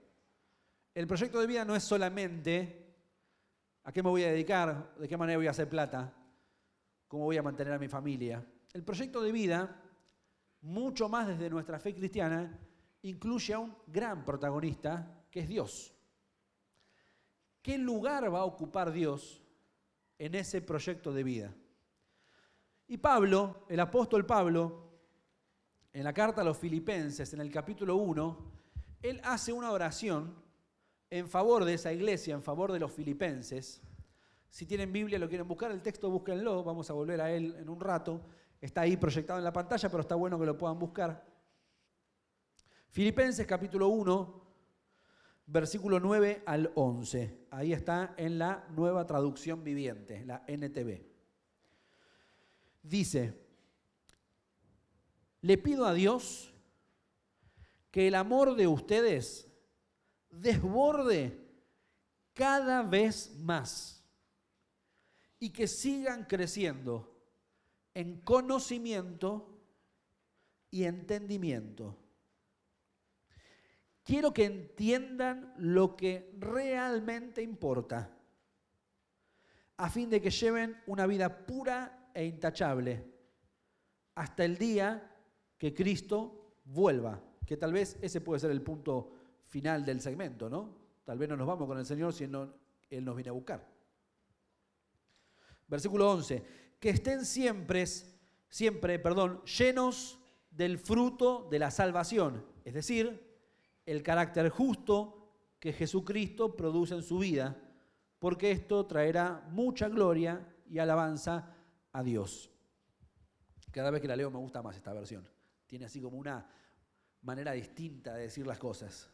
[0.94, 2.91] El proyecto de vida no es solamente
[3.84, 6.14] a qué me voy a dedicar, de qué manera voy a hacer plata,
[7.08, 8.46] cómo voy a mantener a mi familia.
[8.74, 9.82] El proyecto de vida,
[10.62, 12.60] mucho más desde nuestra fe cristiana,
[13.02, 15.94] incluye a un gran protagonista que es Dios.
[17.62, 19.44] ¿Qué lugar va a ocupar Dios
[20.18, 21.54] en ese proyecto de vida?
[22.88, 24.90] Y Pablo, el apóstol Pablo,
[25.94, 28.52] en la carta a los filipenses, en el capítulo 1,
[29.02, 30.41] él hace una oración
[31.12, 33.82] en favor de esa iglesia, en favor de los filipenses.
[34.50, 37.70] Si tienen Biblia, lo quieren buscar, el texto búsquenlo, vamos a volver a él en
[37.70, 38.22] un rato.
[38.62, 41.28] Está ahí proyectado en la pantalla, pero está bueno que lo puedan buscar.
[42.90, 44.42] Filipenses capítulo 1,
[45.48, 47.48] versículo 9 al 11.
[47.52, 51.02] Ahí está en la nueva traducción viviente, la NTV.
[52.84, 53.34] Dice,
[55.42, 56.54] le pido a Dios
[57.90, 59.51] que el amor de ustedes
[60.32, 61.38] desborde
[62.34, 64.04] cada vez más
[65.40, 67.12] y que sigan creciendo
[67.94, 69.60] en conocimiento
[70.70, 71.98] y entendimiento.
[74.04, 78.18] Quiero que entiendan lo que realmente importa,
[79.78, 83.06] a fin de que lleven una vida pura e intachable
[84.16, 85.16] hasta el día
[85.58, 89.21] que Cristo vuelva, que tal vez ese puede ser el punto
[89.52, 90.74] final del segmento, ¿no?
[91.04, 92.54] Tal vez no nos vamos con el Señor si Él, no-
[92.90, 93.68] Él nos viene a buscar.
[95.68, 96.44] Versículo 11.
[96.80, 97.86] Que estén siempre,
[98.50, 100.18] siempre, perdón, llenos
[100.50, 103.30] del fruto de la salvación, es decir,
[103.86, 105.18] el carácter justo
[105.60, 107.58] que Jesucristo produce en su vida,
[108.20, 111.54] porque esto traerá mucha gloria y alabanza
[111.92, 112.50] a Dios.
[113.72, 115.28] Cada vez que la leo me gusta más esta versión.
[115.68, 116.50] Tiene así como una
[117.22, 119.11] manera distinta de decir las cosas.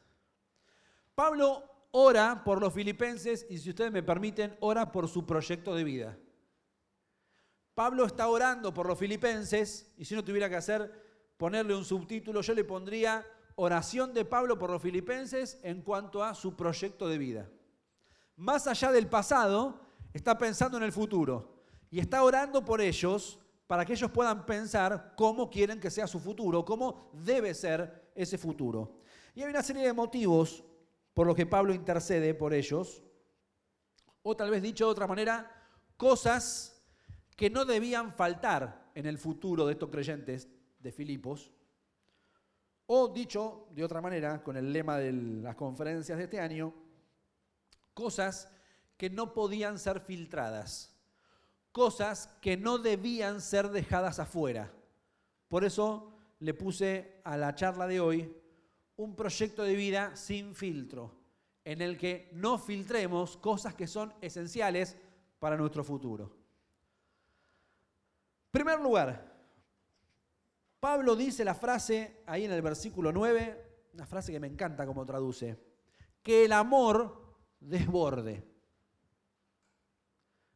[1.18, 5.84] Pablo ora por los filipenses y si ustedes me permiten, ora por su proyecto de
[5.84, 6.16] vida.
[7.74, 12.42] Pablo está orando por los filipenses y si no tuviera que hacer ponerle un subtítulo,
[12.42, 13.26] yo le pondría
[13.56, 17.50] oración de Pablo por los filipenses en cuanto a su proyecto de vida.
[18.36, 19.82] Más allá del pasado,
[20.14, 25.16] está pensando en el futuro y está orando por ellos para que ellos puedan pensar
[25.18, 29.00] cómo quieren que sea su futuro, cómo debe ser ese futuro.
[29.34, 30.64] Y hay una serie de motivos
[31.18, 33.02] por los que Pablo intercede por ellos,
[34.22, 35.52] o tal vez dicho de otra manera,
[35.98, 36.80] cosas
[37.36, 41.52] que no debían faltar en el futuro de estos creyentes de Filipos,
[42.86, 46.72] o dicho de otra manera, con el lema de las conferencias de este año,
[47.96, 48.54] cosas
[48.96, 50.96] que no podían ser filtradas,
[51.72, 54.72] cosas que no debían ser dejadas afuera.
[55.48, 58.38] Por eso le puse a la charla de hoy
[58.98, 61.16] un proyecto de vida sin filtro,
[61.64, 64.98] en el que no filtremos cosas que son esenciales
[65.40, 66.36] para nuestro futuro.
[68.52, 69.36] Primer lugar,
[70.80, 75.06] Pablo dice la frase ahí en el versículo 9, una frase que me encanta como
[75.06, 75.60] traduce,
[76.24, 78.44] que el amor desborde.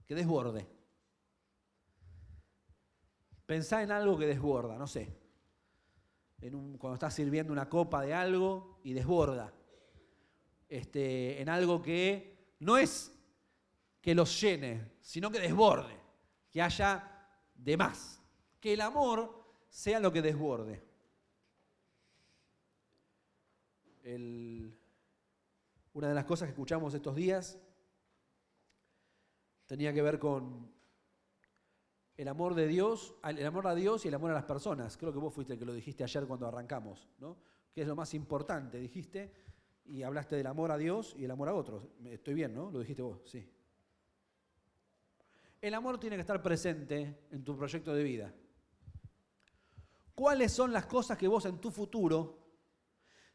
[0.05, 0.67] Que desborde.
[3.45, 5.20] Pensá en algo que desborda, no sé.
[6.41, 9.53] Cuando estás sirviendo una copa de algo y desborda.
[10.67, 13.13] Este, en algo que no es
[14.01, 15.95] que los llene, sino que desborde,
[16.49, 18.19] que haya de más.
[18.59, 20.83] Que el amor sea lo que desborde.
[25.93, 27.59] Una de las cosas que escuchamos estos días
[29.67, 30.80] tenía que ver con
[32.21, 34.95] el amor de Dios, el amor a Dios y el amor a las personas.
[34.95, 37.35] Creo que vos fuiste el que lo dijiste ayer cuando arrancamos, ¿no?
[37.73, 39.33] Que es lo más importante, dijiste,
[39.85, 41.83] y hablaste del amor a Dios y el amor a otros.
[42.05, 42.69] Estoy bien, ¿no?
[42.69, 43.51] Lo dijiste vos, sí.
[45.59, 48.31] El amor tiene que estar presente en tu proyecto de vida.
[50.13, 52.37] ¿Cuáles son las cosas que vos en tu futuro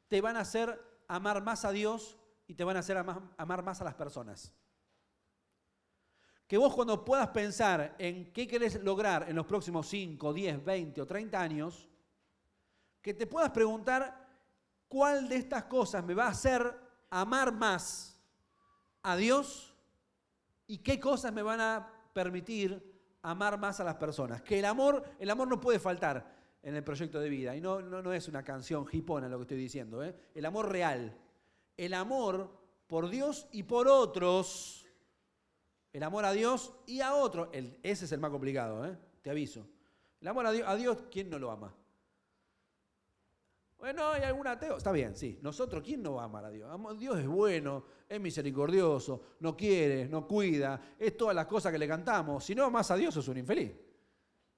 [0.07, 3.65] te van a hacer amar más a Dios y te van a hacer amar, amar
[3.65, 4.53] más a las personas?
[6.47, 11.01] Que vos cuando puedas pensar en qué querés lograr en los próximos 5, 10, 20
[11.01, 11.89] o 30 años,
[13.03, 14.27] que te puedas preguntar
[14.89, 16.75] cuál de estas cosas me va a hacer
[17.11, 18.21] amar más
[19.03, 19.75] a Dios
[20.67, 24.43] y qué cosas me van a permitir amar más a las personas.
[24.43, 27.55] Que el amor, el amor no puede faltar en el proyecto de vida.
[27.55, 30.03] Y no, no, no es una canción hipona lo que estoy diciendo.
[30.03, 30.15] ¿eh?
[30.35, 31.17] El amor real.
[31.77, 32.51] El amor
[32.87, 34.86] por Dios y por otros.
[35.97, 37.49] El amor a Dios y a otros.
[37.53, 38.95] El- ese es el más complicado, ¿eh?
[39.23, 39.67] te aviso.
[40.21, 41.75] El amor a Dios, ¿quién no lo ama?
[43.79, 44.77] Bueno, hay algún ateo.
[44.77, 45.39] Está bien, sí.
[45.41, 46.71] Nosotros, ¿quién no va a amar a Dios?
[46.99, 51.89] Dios es bueno, es misericordioso, no quiere, no cuida, es todas las cosas que le
[51.89, 52.45] cantamos.
[52.45, 53.73] Si no amas a Dios, sos un infeliz,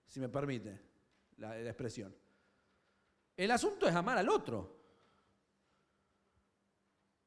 [0.09, 0.81] si me permite
[1.37, 2.13] la, la expresión.
[3.37, 4.77] El asunto es amar al otro.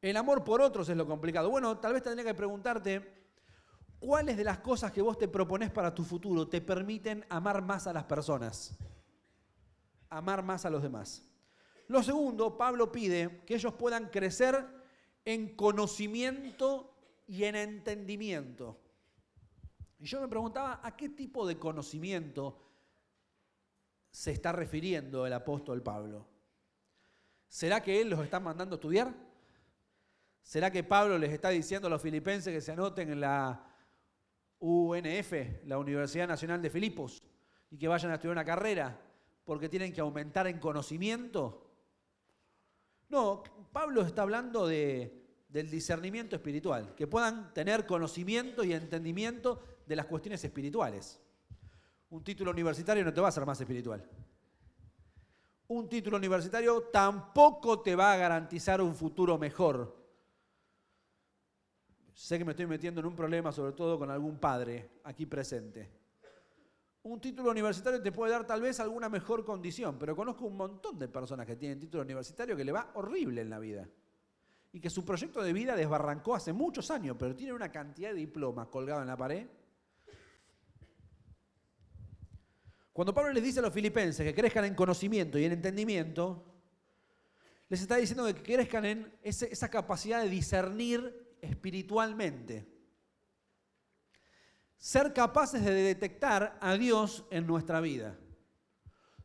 [0.02, 1.50] El amor por otros es lo complicado.
[1.50, 3.20] Bueno, tal vez tendría que preguntarte,
[4.01, 7.87] ¿cuáles de las cosas que vos te propones para tu futuro te permiten amar más
[7.87, 8.75] a las personas?
[10.09, 11.23] Amar más a los demás.
[11.87, 14.67] Lo segundo, Pablo pide que ellos puedan crecer
[15.23, 16.93] en conocimiento
[17.28, 18.82] y en entendimiento.
[19.99, 22.59] Y yo me preguntaba, ¿a qué tipo de conocimiento
[24.09, 26.28] se está refiriendo el apóstol Pablo?
[27.47, 29.13] ¿Será que él los está mandando a estudiar?
[30.41, 33.70] ¿Será que Pablo les está diciendo a los filipenses que se anoten en la
[34.62, 35.34] UNF,
[35.66, 37.22] la Universidad Nacional de Filipos,
[37.70, 38.99] y que vayan a estudiar una carrera
[39.43, 41.68] porque tienen que aumentar en conocimiento?
[43.09, 43.43] No,
[43.74, 50.05] Pablo está hablando de, del discernimiento espiritual, que puedan tener conocimiento y entendimiento de las
[50.05, 51.20] cuestiones espirituales.
[52.12, 54.07] Un título universitario no te va a hacer más espiritual.
[55.68, 60.01] Un título universitario tampoco te va a garantizar un futuro mejor.
[62.14, 65.89] Sé que me estoy metiendo en un problema, sobre todo con algún padre aquí presente.
[67.03, 70.99] Un título universitario te puede dar tal vez alguna mejor condición, pero conozco un montón
[70.99, 73.89] de personas que tienen título universitario que le va horrible en la vida.
[74.74, 78.16] y que su proyecto de vida desbarrancó hace muchos años, pero tiene una cantidad de
[78.16, 79.45] diplomas colgados en la pared.
[82.93, 86.45] Cuando Pablo les dice a los filipenses que crezcan en conocimiento y en entendimiento,
[87.68, 92.67] les está diciendo que crezcan en esa capacidad de discernir espiritualmente.
[94.77, 98.17] Ser capaces de detectar a Dios en nuestra vida.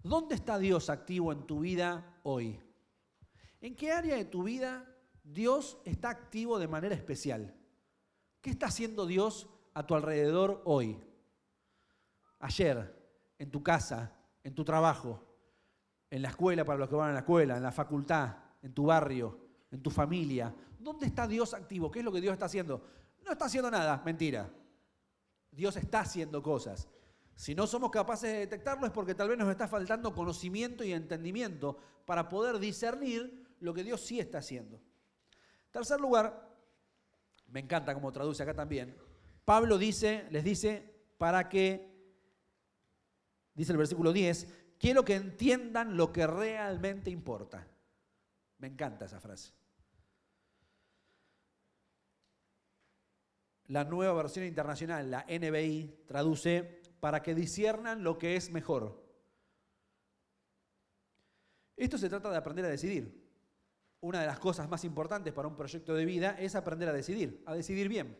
[0.02, 2.60] ¿Dónde está Dios activo en tu vida hoy?
[3.60, 4.86] ¿En qué área de tu vida
[5.24, 7.54] Dios está activo de manera especial?
[8.40, 11.00] ¿Qué está haciendo Dios a tu alrededor hoy?
[12.38, 12.94] Ayer,
[13.38, 14.12] en tu casa,
[14.44, 15.26] en tu trabajo,
[16.10, 18.86] en la escuela para los que van a la escuela, en la facultad, en tu
[18.86, 19.40] barrio,
[19.70, 20.54] en tu familia.
[20.86, 21.90] ¿Dónde está Dios activo?
[21.90, 22.80] ¿Qué es lo que Dios está haciendo?
[23.24, 24.48] No está haciendo nada, mentira.
[25.50, 26.86] Dios está haciendo cosas.
[27.34, 30.92] Si no somos capaces de detectarlo es porque tal vez nos está faltando conocimiento y
[30.92, 34.80] entendimiento para poder discernir lo que Dios sí está haciendo.
[35.72, 36.56] Tercer lugar,
[37.48, 38.96] me encanta como traduce acá también,
[39.44, 41.90] Pablo dice, les dice, para que,
[43.54, 44.46] dice el versículo 10,
[44.78, 47.66] quiero que entiendan lo que realmente importa.
[48.58, 49.65] Me encanta esa frase.
[53.68, 59.04] La nueva versión internacional, la NBI, traduce para que disiernan lo que es mejor.
[61.76, 63.26] Esto se trata de aprender a decidir.
[64.00, 67.42] Una de las cosas más importantes para un proyecto de vida es aprender a decidir,
[67.46, 68.16] a decidir bien.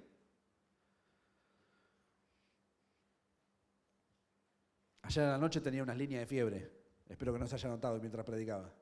[5.03, 6.73] Ayer a la noche tenía unas líneas de fiebre.
[7.09, 8.75] Espero que no se haya notado mientras predicaba.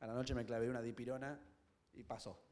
[0.00, 1.40] A la noche me clavé una dipirona
[1.92, 2.47] y pasó.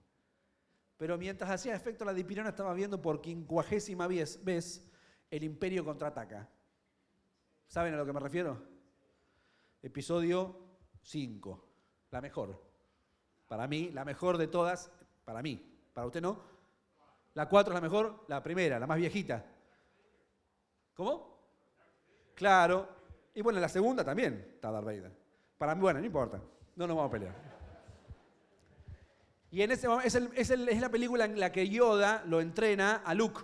[0.97, 4.88] Pero mientras hacía efecto la dipirona estaba viendo por quincuagésima vez,
[5.30, 6.49] el Imperio contraataca.
[7.66, 8.62] ¿Saben a lo que me refiero?
[9.82, 10.57] Episodio
[11.03, 11.68] 5,
[12.11, 12.62] la mejor.
[13.49, 14.90] Para mí, la mejor de todas,
[15.24, 15.62] para mí.
[15.92, 16.40] Para usted no.
[17.34, 19.44] La 4 es la mejor, la primera, la más viejita.
[20.94, 21.36] ¿Cómo?
[22.34, 22.88] Claro.
[23.34, 25.12] Y bueno, la segunda también está Darth.
[25.59, 26.40] Para mí, bueno, no importa.
[26.76, 27.55] No nos vamos a pelear.
[29.57, 33.40] Y en ese es, es la película en la que Yoda lo entrena a Luke.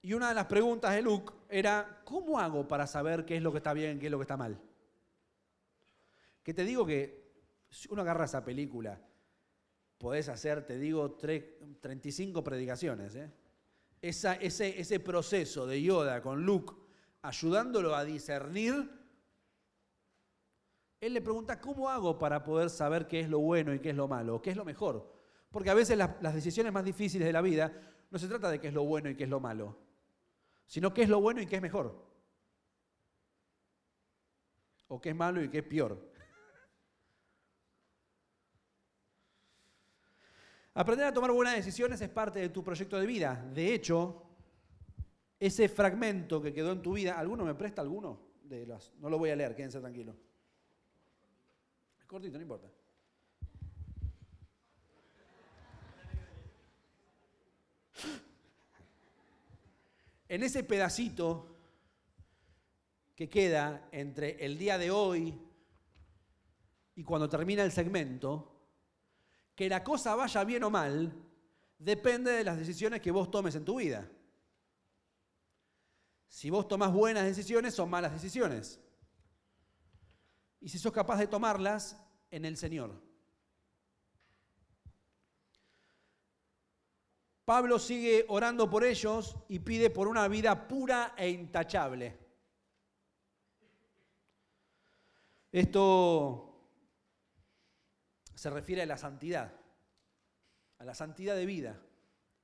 [0.00, 3.52] Y una de las preguntas de Luke era, ¿cómo hago para saber qué es lo
[3.52, 4.58] que está bien, qué es lo que está mal?
[6.42, 7.30] Que te digo que
[7.68, 8.98] si uno agarra esa película,
[9.98, 13.14] podés hacer, te digo, tre- 35 predicaciones.
[13.16, 13.30] ¿eh?
[14.00, 14.38] Ese,
[14.80, 16.72] ese proceso de Yoda con Luke,
[17.20, 18.97] ayudándolo a discernir,
[21.00, 23.96] él le pregunta, ¿cómo hago para poder saber qué es lo bueno y qué es
[23.96, 24.42] lo malo?
[24.42, 25.14] ¿Qué es lo mejor?
[25.50, 27.72] Porque a veces las, decisiones más difíciles de la vida
[28.10, 29.78] no se trata de qué es lo bueno y qué es lo malo,
[30.66, 32.06] sino qué es lo bueno y qué es mejor.
[34.88, 36.08] O qué es malo y qué es peor.
[40.74, 43.44] Aprender a tomar buenas decisiones es parte de tu proyecto de vida.
[43.52, 44.22] De hecho,
[45.38, 48.26] ese fragmento que quedó en tu vida, ¿alguno me presta alguno?
[48.42, 50.16] De las, no lo voy a leer, quédense tranquilos.
[52.08, 52.66] Cortito, no importa.
[60.26, 61.54] En ese pedacito
[63.14, 65.38] que queda entre el día de hoy
[66.94, 68.58] y cuando termina el segmento,
[69.54, 71.12] que la cosa vaya bien o mal,
[71.78, 74.10] depende de las decisiones que vos tomes en tu vida.
[76.26, 78.80] Si vos tomás buenas decisiones, son malas decisiones.
[80.60, 82.00] Y si sos capaz de tomarlas
[82.30, 83.00] en el Señor.
[87.44, 92.18] Pablo sigue orando por ellos y pide por una vida pura e intachable.
[95.50, 96.48] Esto
[98.34, 99.50] se refiere a la santidad,
[100.76, 101.80] a la santidad de vida.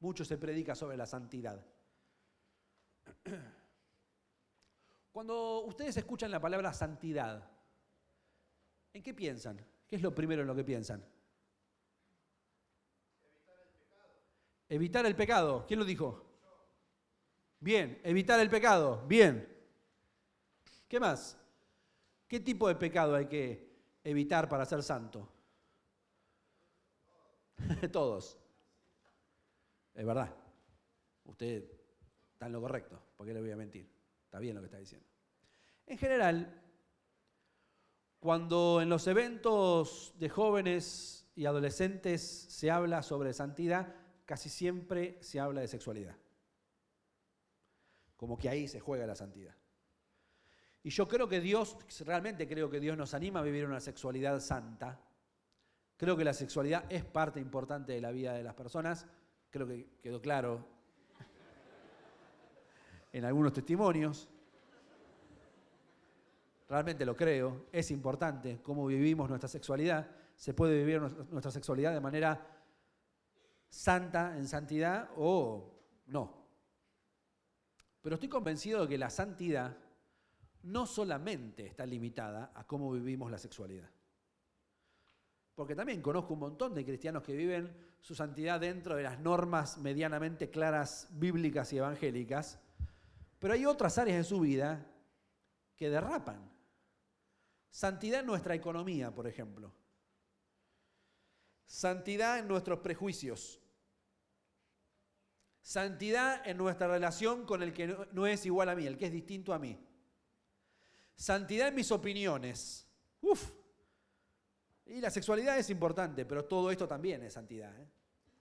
[0.01, 1.62] Mucho se predica sobre la santidad.
[5.12, 7.53] Cuando ustedes escuchan la palabra santidad,
[8.95, 9.61] ¿en qué piensan?
[9.86, 11.05] ¿Qué es lo primero en lo que piensan?
[14.68, 15.66] Evitar el pecado.
[15.66, 16.24] ¿Quién lo dijo?
[17.61, 19.05] Bien, evitar el pecado.
[19.07, 19.47] Bien.
[20.88, 21.36] ¿Qué más?
[22.26, 25.28] ¿Qué tipo de pecado hay que evitar para ser santo?
[27.92, 28.38] Todos.
[29.92, 30.34] Es verdad.
[31.24, 31.64] Usted
[32.32, 33.01] está en lo correcto.
[33.16, 33.90] ¿Por qué le voy a mentir?
[34.24, 35.07] Está bien lo que está diciendo.
[35.86, 36.64] En general,
[38.25, 43.95] cuando en los eventos de jóvenes y adolescentes se habla sobre santidad,
[44.25, 46.16] casi siempre se habla de sexualidad.
[48.16, 49.55] Como que ahí se juega la santidad.
[50.83, 54.41] Y yo creo que Dios, realmente creo que Dios nos anima a vivir una sexualidad
[54.41, 54.99] santa,
[55.99, 59.07] Creo que la sexualidad es parte importante de la vida de las personas.
[59.51, 60.66] Creo que quedó claro
[63.12, 64.31] en algunos testimonios.
[66.69, 70.11] Realmente lo creo, es importante cómo vivimos nuestra sexualidad.
[70.35, 72.47] Se puede vivir nuestra sexualidad de manera
[73.69, 75.73] santa, en santidad o
[76.07, 76.45] no.
[78.01, 79.77] Pero estoy convencido de que la santidad
[80.62, 83.91] no solamente está limitada a cómo vivimos la sexualidad.
[85.55, 89.79] Porque también conozco un montón de cristianos que viven su santidad dentro de las normas
[89.79, 92.59] medianamente claras bíblicas y evangélicas,
[93.39, 94.87] pero hay otras áreas de su vida
[95.77, 96.53] que derrapan.
[97.75, 99.75] Santidad en nuestra economía, por ejemplo.
[101.66, 103.61] Santidad en nuestros prejuicios.
[105.61, 109.12] Santidad en nuestra relación con el que no es igual a mí, el que es
[109.12, 109.77] distinto a mí.
[111.16, 112.87] Santidad en mis opiniones.
[113.20, 113.51] Uf.
[114.87, 117.89] Y la sexualidad es importante, pero todo esto también es santidad, ¿eh?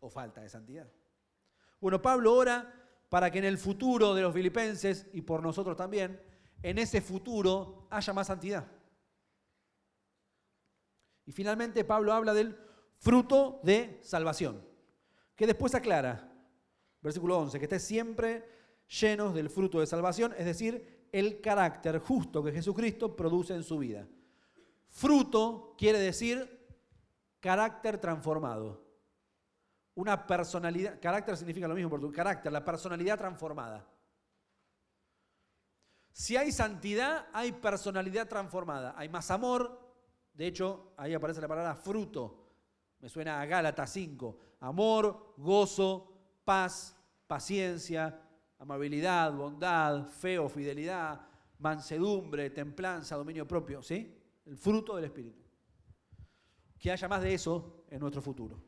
[0.01, 0.87] o falta de santidad.
[1.81, 2.71] Bueno, Pablo ora
[3.09, 6.21] para que en el futuro de los filipenses, y por nosotros también,
[6.61, 8.82] en ese futuro haya más santidad.
[11.25, 12.57] Y finalmente Pablo habla del
[12.97, 14.65] fruto de salvación,
[15.35, 16.31] que después aclara,
[17.01, 18.47] versículo 11, que esté siempre
[18.87, 23.77] llenos del fruto de salvación, es decir, el carácter justo que Jesucristo produce en su
[23.77, 24.07] vida.
[24.89, 26.65] Fruto quiere decir
[27.39, 28.83] carácter transformado.
[29.95, 33.87] Una personalidad, carácter significa lo mismo por tu carácter, la personalidad transformada.
[36.11, 38.93] Si hay santidad, hay personalidad transformada.
[38.97, 39.82] Hay más amor,
[40.33, 42.39] de hecho, ahí aparece la palabra fruto.
[42.99, 44.39] Me suena a Gálatas 5.
[44.61, 46.11] Amor, gozo,
[46.43, 46.95] paz,
[47.27, 48.19] paciencia,
[48.57, 51.21] amabilidad, bondad, fe o fidelidad,
[51.59, 54.19] mansedumbre, templanza, dominio propio, ¿sí?
[54.45, 55.43] El fruto del Espíritu.
[56.79, 58.61] Que haya más de eso en nuestro futuro.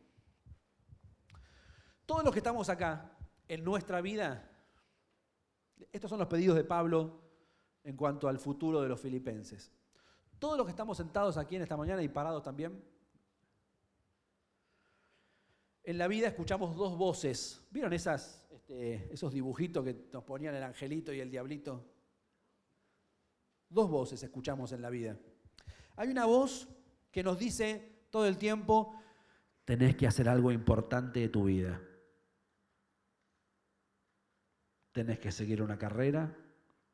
[2.06, 4.52] Todos los que estamos acá en nuestra vida,
[5.92, 7.22] estos son los pedidos de Pablo
[7.84, 9.72] en cuanto al futuro de los filipenses.
[10.46, 12.80] Todos los que estamos sentados aquí en esta mañana y parados también,
[15.84, 17.66] en la vida escuchamos dos voces.
[17.72, 21.84] ¿Vieron esas, este, esos dibujitos que nos ponían el angelito y el diablito?
[23.70, 25.18] Dos voces escuchamos en la vida.
[25.96, 26.68] Hay una voz
[27.10, 29.02] que nos dice todo el tiempo,
[29.64, 31.82] tenés que hacer algo importante de tu vida.
[34.92, 36.38] Tenés que seguir una carrera,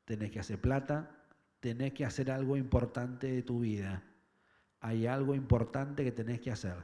[0.05, 1.20] tenés que hacer plata,
[1.61, 4.03] tenés que hacer algo importante de tu vida.
[4.81, 6.75] Hay algo importante que tenés que hacer.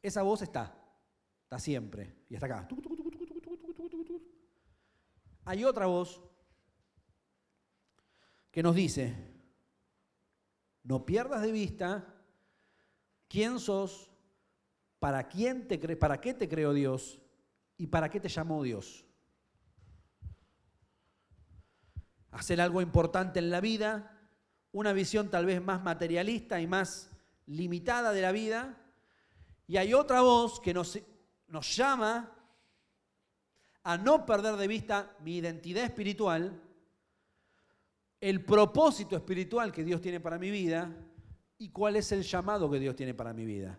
[0.00, 0.76] Esa voz está,
[1.42, 2.68] está siempre y está acá.
[5.46, 6.22] Hay otra voz
[8.50, 9.14] que nos dice,
[10.82, 12.14] no pierdas de vista
[13.26, 14.10] quién sos,
[14.98, 17.20] para, quién te para qué te creó Dios
[17.76, 19.04] y para qué te llamó Dios.
[22.34, 24.18] Hacer algo importante en la vida,
[24.72, 27.10] una visión tal vez más materialista y más
[27.46, 28.76] limitada de la vida,
[29.66, 30.98] y hay otra voz que nos,
[31.48, 32.30] nos llama
[33.82, 36.60] a no perder de vista mi identidad espiritual,
[38.20, 40.94] el propósito espiritual que Dios tiene para mi vida
[41.58, 43.78] y cuál es el llamado que Dios tiene para mi vida.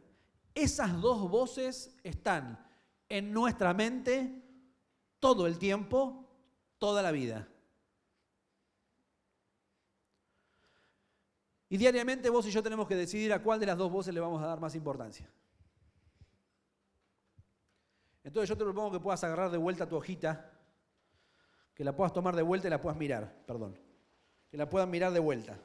[0.53, 2.65] Esas dos voces están
[3.09, 4.43] en nuestra mente
[5.19, 6.29] todo el tiempo,
[6.77, 7.47] toda la vida.
[11.69, 14.19] Y diariamente vos y yo tenemos que decidir a cuál de las dos voces le
[14.19, 15.29] vamos a dar más importancia.
[18.23, 20.51] Entonces yo te propongo que puedas agarrar de vuelta tu hojita,
[21.73, 23.85] que la puedas tomar de vuelta y la puedas mirar, perdón
[24.55, 25.59] que la puedan mirar de vuelta.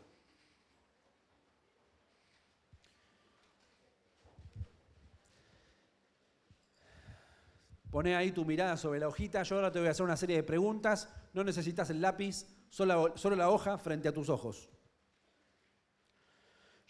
[7.89, 9.45] Pone ahí tu mirada sobre la hojita.
[9.45, 11.09] Yo ahora te voy a hacer una serie de preguntas.
[11.33, 14.69] No necesitas el lápiz, solo, solo la hoja frente a tus ojos.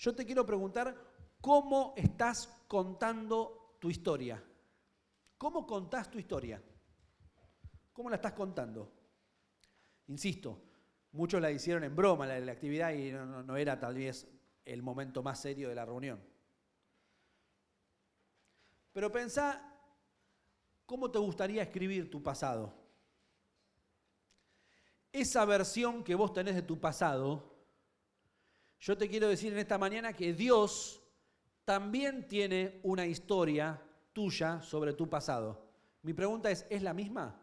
[0.01, 0.96] Yo te quiero preguntar
[1.40, 4.42] cómo estás contando tu historia.
[5.38, 6.62] ¿Cómo contás tu historia?
[7.92, 8.92] ¿Cómo la estás contando?
[10.09, 10.70] Insisto,
[11.12, 14.28] Muchos la hicieron en broma la, la actividad y no, era tal vez
[14.64, 16.20] el momento más serio de la reunión.
[18.92, 19.61] Pero pensá
[20.86, 22.72] cómo te gustaría escribir tu pasado.
[25.12, 27.49] Esa versión que vos tenés de tu pasado,
[28.81, 31.03] yo te quiero decir en esta mañana que Dios
[31.64, 33.81] también tiene una historia
[34.12, 35.66] tuya sobre tu pasado.
[36.03, 37.41] Mi pregunta es, ¿es la misma?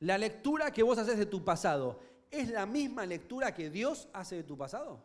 [0.00, 2.00] La lectura que vos haces de tu pasado,
[2.32, 5.04] ¿Es la misma lectura que Dios hace de tu pasado?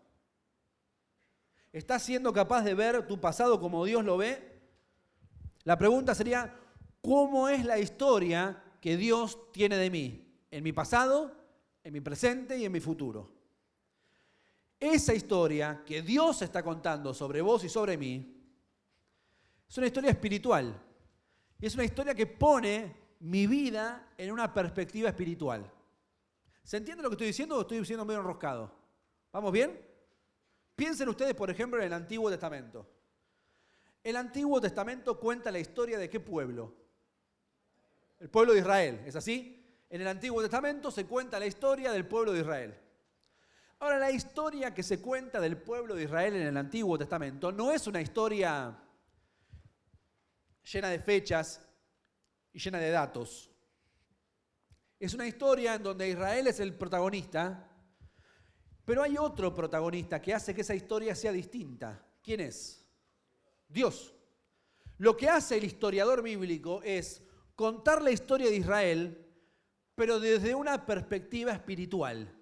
[1.74, 4.62] ¿Estás siendo capaz de ver tu pasado como Dios lo ve?
[5.66, 6.58] La pregunta sería,
[7.02, 10.26] ¿cómo es la historia que Dios tiene de mí?
[10.50, 11.36] En mi pasado,
[11.84, 13.30] en mi presente y en mi futuro.
[14.80, 18.38] Esa historia que Dios está contando sobre vos y sobre mí
[19.68, 20.84] es una historia espiritual.
[21.60, 25.72] Y es una historia que pone mi vida en una perspectiva espiritual.
[26.64, 28.72] ¿Se entiende lo que estoy diciendo o estoy diciendo medio enroscado?
[29.32, 29.82] ¿Vamos bien?
[30.76, 32.88] Piensen ustedes, por ejemplo, en el Antiguo Testamento.
[34.04, 36.76] El Antiguo Testamento cuenta la historia de qué pueblo?
[38.20, 39.66] El pueblo de Israel, ¿es así?
[39.90, 42.80] En el Antiguo Testamento se cuenta la historia del pueblo de Israel.
[43.80, 47.72] Ahora, la historia que se cuenta del pueblo de Israel en el Antiguo Testamento no
[47.72, 48.76] es una historia
[50.64, 51.62] llena de fechas
[52.52, 53.52] y llena de datos.
[55.00, 57.70] Es una historia en donde Israel es el protagonista,
[58.84, 62.04] pero hay otro protagonista que hace que esa historia sea distinta.
[62.24, 62.84] ¿Quién es?
[63.68, 64.16] Dios.
[64.98, 67.22] Lo que hace el historiador bíblico es
[67.54, 69.24] contar la historia de Israel,
[69.94, 72.37] pero desde una perspectiva espiritual.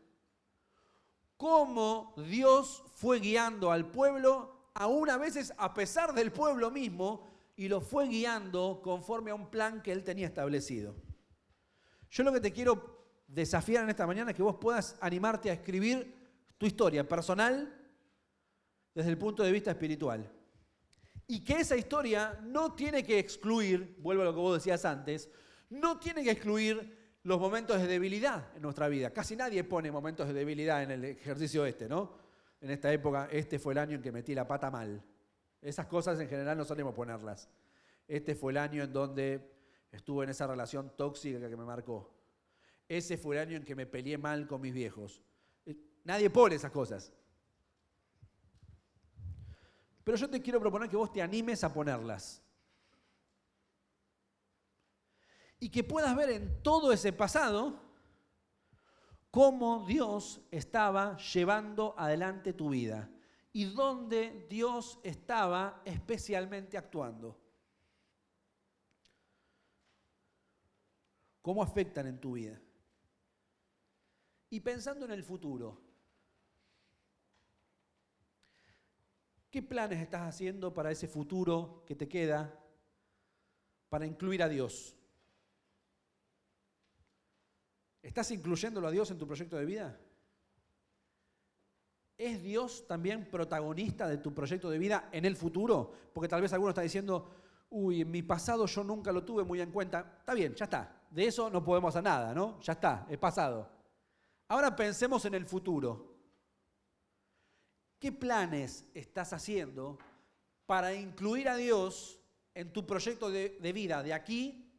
[1.38, 7.68] Cómo Dios fue guiando al pueblo, aún a veces a pesar del pueblo mismo, y
[7.68, 10.96] lo fue guiando conforme a un plan que él tenía establecido.
[12.10, 12.96] Yo lo que te quiero
[13.28, 16.16] desafiar en esta mañana es que vos puedas animarte a escribir
[16.58, 17.74] tu historia personal
[18.94, 20.32] desde el punto de vista espiritual.
[21.28, 25.30] Y que esa historia no tiene que excluir, vuelvo a lo que vos decías antes,
[25.70, 29.10] no tiene que excluir los momentos de debilidad en nuestra vida.
[29.10, 32.14] Casi nadie pone momentos de debilidad en el ejercicio este, ¿no?
[32.62, 35.04] En esta época, este fue el año en que metí la pata mal.
[35.60, 37.50] Esas cosas en general no solemos ponerlas.
[38.08, 39.42] Este fue el año en donde
[39.92, 42.14] estuve en esa relación tóxica que me marcó.
[42.88, 45.24] Ese fue el año en que me peleé mal con mis viejos.
[45.66, 47.12] Eh, nadie pone esas cosas.
[50.04, 52.45] Pero yo te quiero proponer que vos te animes a ponerlas.
[55.66, 57.82] Y que puedas ver en todo ese pasado
[59.32, 63.10] cómo Dios estaba llevando adelante tu vida
[63.52, 67.42] y dónde Dios estaba especialmente actuando.
[71.42, 72.62] ¿Cómo afectan en tu vida?
[74.52, 75.82] Y pensando en el futuro,
[79.50, 82.56] ¿qué planes estás haciendo para ese futuro que te queda
[83.90, 84.96] para incluir a Dios?
[88.06, 90.00] ¿Estás incluyéndolo a Dios en tu proyecto de vida?
[92.16, 95.92] ¿Es Dios también protagonista de tu proyecto de vida en el futuro?
[96.14, 97.32] Porque tal vez alguno está diciendo,
[97.72, 100.18] uy, en mi pasado yo nunca lo tuve muy en cuenta.
[100.20, 101.08] Está bien, ya está.
[101.10, 102.60] De eso no podemos hacer nada, ¿no?
[102.62, 103.68] Ya está, es pasado.
[104.50, 106.16] Ahora pensemos en el futuro.
[107.98, 109.98] ¿Qué planes estás haciendo
[110.68, 112.22] para incluir a Dios
[112.54, 114.72] en tu proyecto de, de vida de aquí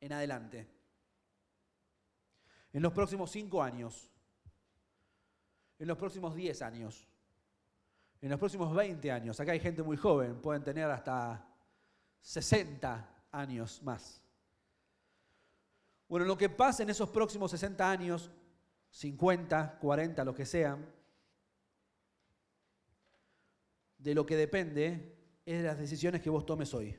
[0.00, 0.75] en adelante?
[2.76, 4.10] En los próximos cinco años
[5.78, 7.06] en los próximos 10 años,
[8.20, 9.38] en los próximos 20 años.
[9.38, 11.46] Acá hay gente muy joven, pueden tener hasta
[12.20, 14.22] 60 años más.
[16.08, 18.30] Bueno, lo que pasa en esos próximos 60 años,
[18.90, 20.86] 50, 40, lo que sean,
[23.98, 26.98] de lo que depende es de las decisiones que vos tomes hoy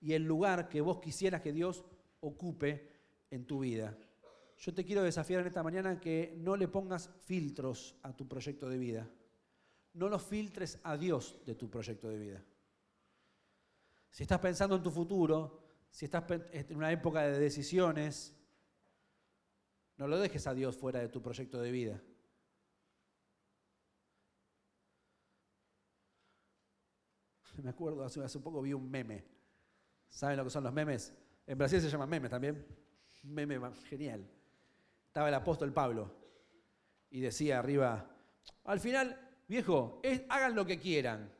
[0.00, 1.84] y el lugar que vos quisieras que Dios
[2.20, 2.92] ocupe
[3.30, 3.96] en tu vida.
[4.58, 8.68] Yo te quiero desafiar en esta mañana que no le pongas filtros a tu proyecto
[8.68, 9.08] de vida.
[9.92, 12.42] No los filtres a Dios de tu proyecto de vida.
[14.10, 18.34] Si estás pensando en tu futuro, si estás en una época de decisiones,
[19.98, 22.02] no lo dejes a Dios fuera de tu proyecto de vida.
[27.62, 29.22] Me acuerdo, hace, hace poco vi un meme.
[30.08, 31.12] ¿Saben lo que son los memes?
[31.46, 32.66] En Brasil se llaman memes también.
[33.22, 34.35] meme genial
[35.16, 36.12] estaba el apóstol Pablo
[37.08, 38.06] y decía arriba,
[38.64, 41.32] al final, viejo, hagan lo que quieran,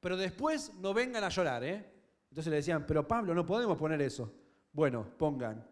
[0.00, 1.92] pero después no vengan a llorar, ¿eh?
[2.30, 4.34] Entonces le decían, pero Pablo, no podemos poner eso.
[4.72, 5.70] Bueno, pongan,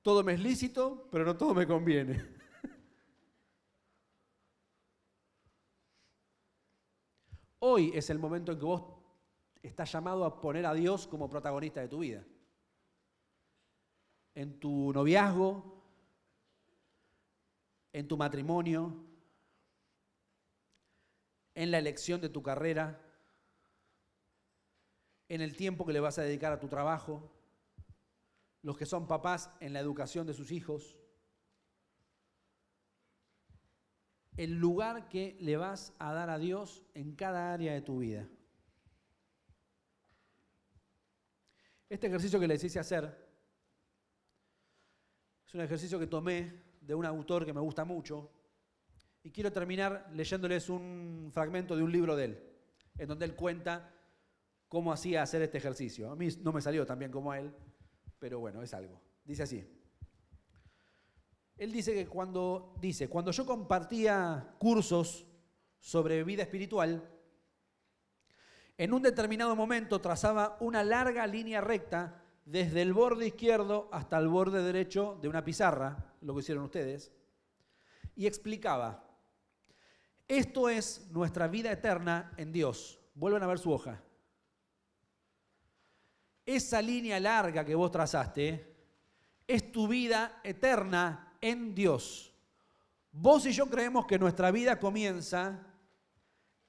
[0.00, 2.24] todo me es lícito, pero no todo me conviene.
[7.58, 8.82] Hoy es el momento en que vos
[9.62, 12.24] estás llamado a poner a Dios como protagonista de tu vida.
[14.34, 15.73] En tu noviazgo,
[17.94, 19.02] en tu matrimonio,
[21.54, 23.00] en la elección de tu carrera,
[25.30, 27.32] en el tiempo que le vas a dedicar a tu trabajo,
[28.60, 30.98] los que son papás en la educación de sus hijos.
[34.36, 38.28] el lugar que le vas a dar a Dios en cada área de tu vida.
[41.88, 43.16] Este ejercicio que les hice hacer
[45.46, 48.30] es un ejercicio que tomé de un autor que me gusta mucho
[49.22, 52.42] y quiero terminar leyéndoles un fragmento de un libro de él,
[52.98, 53.90] en donde él cuenta
[54.68, 56.10] cómo hacía hacer este ejercicio.
[56.10, 57.54] A mí no me salió tan bien como a él,
[58.18, 59.00] pero bueno, es algo.
[59.24, 59.66] Dice así.
[61.56, 65.24] Él dice que cuando dice, cuando yo compartía cursos
[65.78, 67.08] sobre vida espiritual,
[68.76, 74.28] en un determinado momento trazaba una larga línea recta desde el borde izquierdo hasta el
[74.28, 77.12] borde derecho de una pizarra, lo que hicieron ustedes,
[78.16, 79.04] y explicaba,
[80.28, 83.00] esto es nuestra vida eterna en Dios.
[83.14, 84.02] Vuelven a ver su hoja.
[86.46, 88.74] Esa línea larga que vos trazaste
[89.46, 92.34] es tu vida eterna en Dios.
[93.12, 95.66] Vos y yo creemos que nuestra vida comienza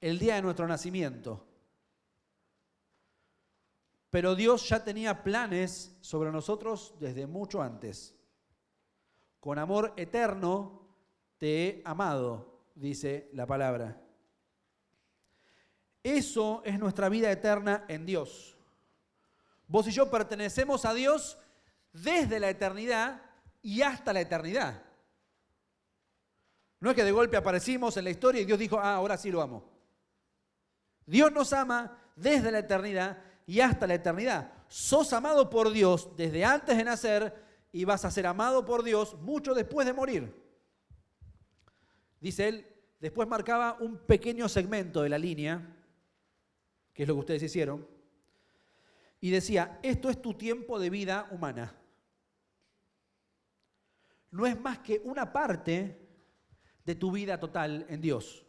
[0.00, 1.45] el día de nuestro nacimiento.
[4.16, 8.14] Pero Dios ya tenía planes sobre nosotros desde mucho antes.
[9.40, 10.88] Con amor eterno
[11.36, 14.00] te he amado, dice la palabra.
[16.02, 18.56] Eso es nuestra vida eterna en Dios.
[19.68, 21.36] Vos y yo pertenecemos a Dios
[21.92, 23.20] desde la eternidad
[23.60, 24.82] y hasta la eternidad.
[26.80, 29.30] No es que de golpe aparecimos en la historia y Dios dijo, ah, ahora sí
[29.30, 29.62] lo amo.
[31.04, 34.52] Dios nos ama desde la eternidad y hasta la eternidad.
[34.68, 39.16] Sos amado por Dios desde antes de nacer y vas a ser amado por Dios
[39.20, 40.34] mucho después de morir.
[42.20, 42.66] Dice él,
[42.98, 45.76] después marcaba un pequeño segmento de la línea,
[46.92, 47.86] que es lo que ustedes hicieron,
[49.20, 51.74] y decía, esto es tu tiempo de vida humana.
[54.30, 56.08] No es más que una parte
[56.84, 58.44] de tu vida total en Dios.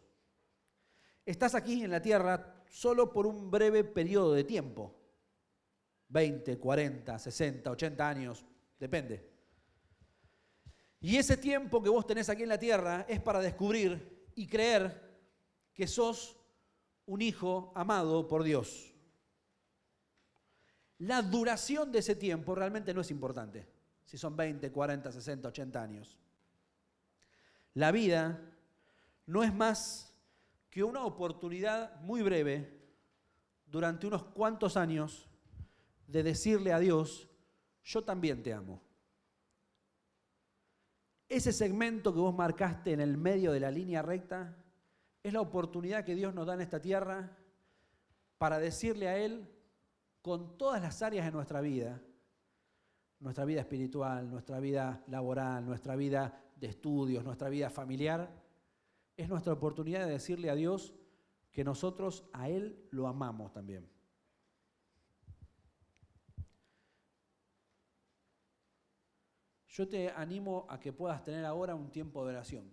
[1.24, 4.94] Estás aquí en la tierra solo por un breve periodo de tiempo.
[6.08, 8.44] 20, 40, 60, 80 años,
[8.78, 9.28] depende.
[11.00, 15.08] Y ese tiempo que vos tenés aquí en la tierra es para descubrir y creer
[15.74, 16.36] que sos
[17.06, 18.94] un hijo amado por Dios.
[20.98, 23.68] La duración de ese tiempo realmente no es importante,
[24.04, 26.18] si son 20, 40, 60, 80 años.
[27.74, 28.40] La vida
[29.26, 30.07] no es más
[30.86, 32.78] una oportunidad muy breve
[33.66, 35.28] durante unos cuantos años
[36.06, 37.28] de decirle a Dios,
[37.84, 38.82] yo también te amo.
[41.28, 44.56] Ese segmento que vos marcaste en el medio de la línea recta
[45.22, 47.36] es la oportunidad que Dios nos da en esta tierra
[48.38, 49.46] para decirle a Él
[50.22, 52.00] con todas las áreas de nuestra vida,
[53.20, 58.30] nuestra vida espiritual, nuestra vida laboral, nuestra vida de estudios, nuestra vida familiar,
[59.18, 60.94] es nuestra oportunidad de decirle a Dios
[61.50, 63.90] que nosotros a Él lo amamos también.
[69.66, 72.72] Yo te animo a que puedas tener ahora un tiempo de oración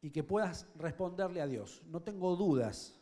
[0.00, 1.82] y que puedas responderle a Dios.
[1.86, 2.96] No tengo dudas.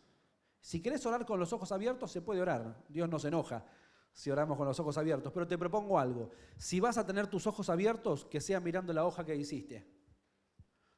[0.62, 2.82] Si querés orar con los ojos abiertos, se puede orar.
[2.88, 3.62] Dios no se enoja
[4.11, 5.30] si oramos con los ojos abiertos.
[5.34, 6.30] Pero te propongo algo.
[6.57, 9.95] Si vas a tener tus ojos abiertos, que sea mirando la hoja que hiciste.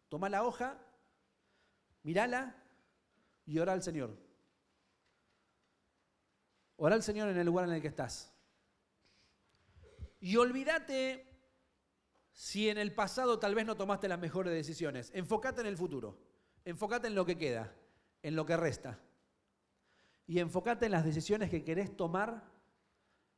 [0.09, 0.79] Toma la hoja,
[2.03, 2.57] mírala
[3.45, 4.17] y ora al Señor.
[6.77, 8.33] Ora al Señor en el lugar en el que estás.
[10.21, 11.27] Y olvídate
[12.33, 15.11] si en el pasado tal vez no tomaste las mejores decisiones.
[15.15, 16.19] Enfócate en el futuro.
[16.65, 17.75] Enfócate en lo que queda,
[18.23, 19.01] en lo que resta.
[20.27, 22.45] Y enfócate en las decisiones que querés tomar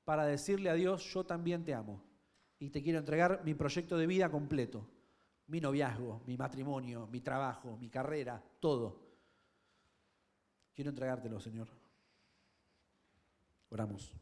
[0.04, 2.02] para decirle a Dios, yo también te amo.
[2.58, 4.86] Y te quiero entregar mi proyecto de vida completo.
[5.50, 9.10] Mi noviazgo, mi matrimonio, mi trabajo, mi carrera, todo.
[10.72, 11.68] Quiero entregártelo, Señor.
[13.70, 14.14] Oramos.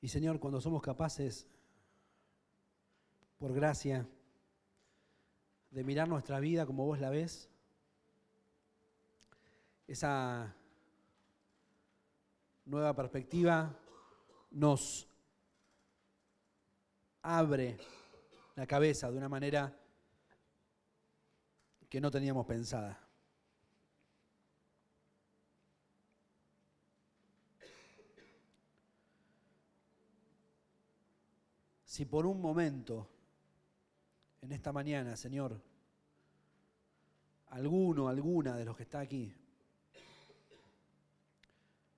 [0.00, 1.46] Y Señor, cuando somos capaces,
[3.38, 4.06] por gracia,
[5.70, 7.48] de mirar nuestra vida como vos la ves,
[9.86, 10.54] esa
[12.64, 13.76] nueva perspectiva
[14.50, 15.08] nos
[17.22, 17.76] abre
[18.54, 19.76] la cabeza de una manera
[21.88, 23.09] que no teníamos pensada.
[32.00, 33.06] Si por un momento,
[34.40, 35.60] en esta mañana, Señor,
[37.48, 39.30] alguno, alguna de los que está aquí,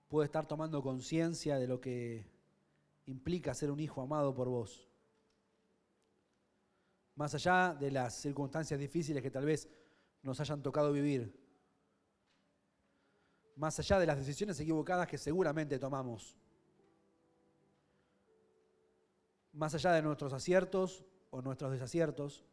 [0.09, 2.26] puede estar tomando conciencia de lo que
[3.07, 4.88] implica ser un hijo amado por vos.
[7.14, 9.68] Más allá de las circunstancias difíciles que tal vez
[10.24, 11.32] nos hayan tocado vivir.
[13.55, 16.41] Más allá de las decisiones equivocadas que seguramente tomamos.
[19.53, 22.44] Más allá de nuestros aciertos o nuestros desaciertos.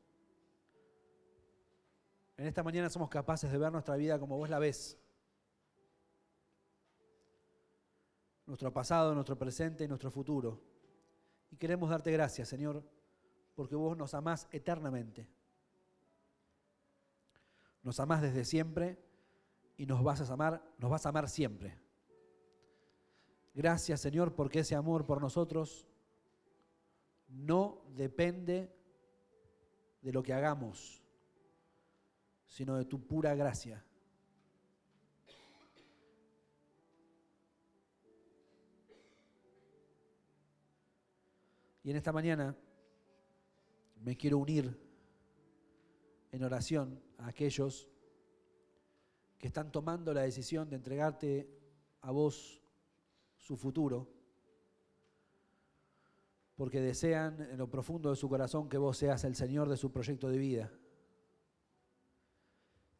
[2.37, 4.97] En esta mañana somos capaces de ver nuestra vida como vos la ves.
[8.45, 10.61] Nuestro pasado, nuestro presente y nuestro futuro.
[11.51, 12.83] Y queremos darte gracias, Señor,
[13.55, 15.27] porque vos nos amás eternamente.
[17.83, 18.97] Nos amás desde siempre
[19.77, 21.77] y nos vas a amar, nos vas a amar siempre.
[23.53, 25.88] Gracias, Señor, porque ese amor por nosotros
[27.29, 28.75] no depende
[30.01, 31.03] de lo que hagamos,
[32.47, 33.85] sino de tu pura gracia.
[41.83, 42.55] Y en esta mañana
[44.01, 44.79] me quiero unir
[46.31, 47.87] en oración a aquellos
[49.37, 51.49] que están tomando la decisión de entregarte
[52.01, 52.61] a vos
[53.37, 54.18] su futuro,
[56.59, 59.93] porque desean en lo profundo de su corazón que vos seas el Señor de su
[59.93, 60.69] proyecto de vida.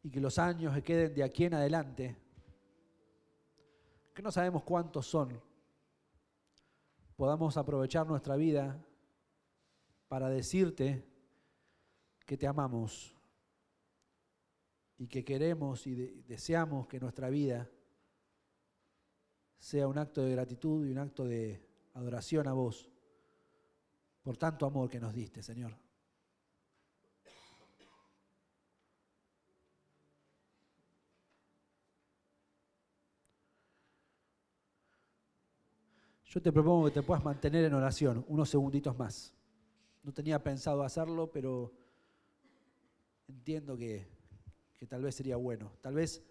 [0.02, 2.16] Y que los años que queden de aquí en adelante,
[4.16, 5.44] que no sabemos cuántos son,
[7.18, 8.82] podamos aprovechar nuestra vida
[10.08, 11.06] para decirte
[12.26, 13.14] que te amamos
[14.98, 17.70] y que queremos y de- deseamos que nuestra vida
[19.58, 21.62] sea un acto de gratitud y un acto de
[21.94, 22.90] adoración a vos
[24.22, 25.76] por tanto amor que nos diste, Señor.
[36.26, 39.34] Yo te propongo que te puedas mantener en oración unos segunditos más.
[40.04, 41.74] No tenía pensado hacerlo, pero
[43.28, 44.08] entiendo que,
[44.78, 45.72] que tal vez sería bueno.
[45.82, 46.24] Tal vez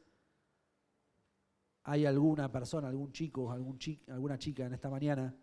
[1.83, 3.79] hay alguna persona, algún chico, algún
[4.09, 5.35] alguna chica en esta mañana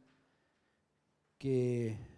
[1.37, 2.14] que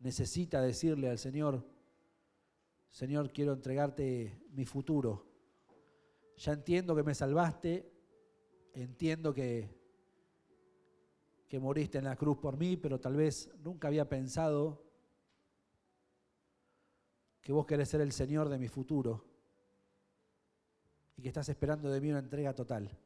[0.00, 1.64] necesita decirle al Señor,
[2.90, 5.26] Señor, quiero entregarte mi futuro.
[6.36, 7.92] Ya entiendo que me salvaste,
[8.72, 9.68] entiendo que,
[11.48, 14.84] que moriste en la cruz por mí, pero tal vez nunca había pensado
[17.40, 19.24] que vos querés ser el Señor de mi futuro
[21.16, 22.96] y que estás esperando de mí una entrega total.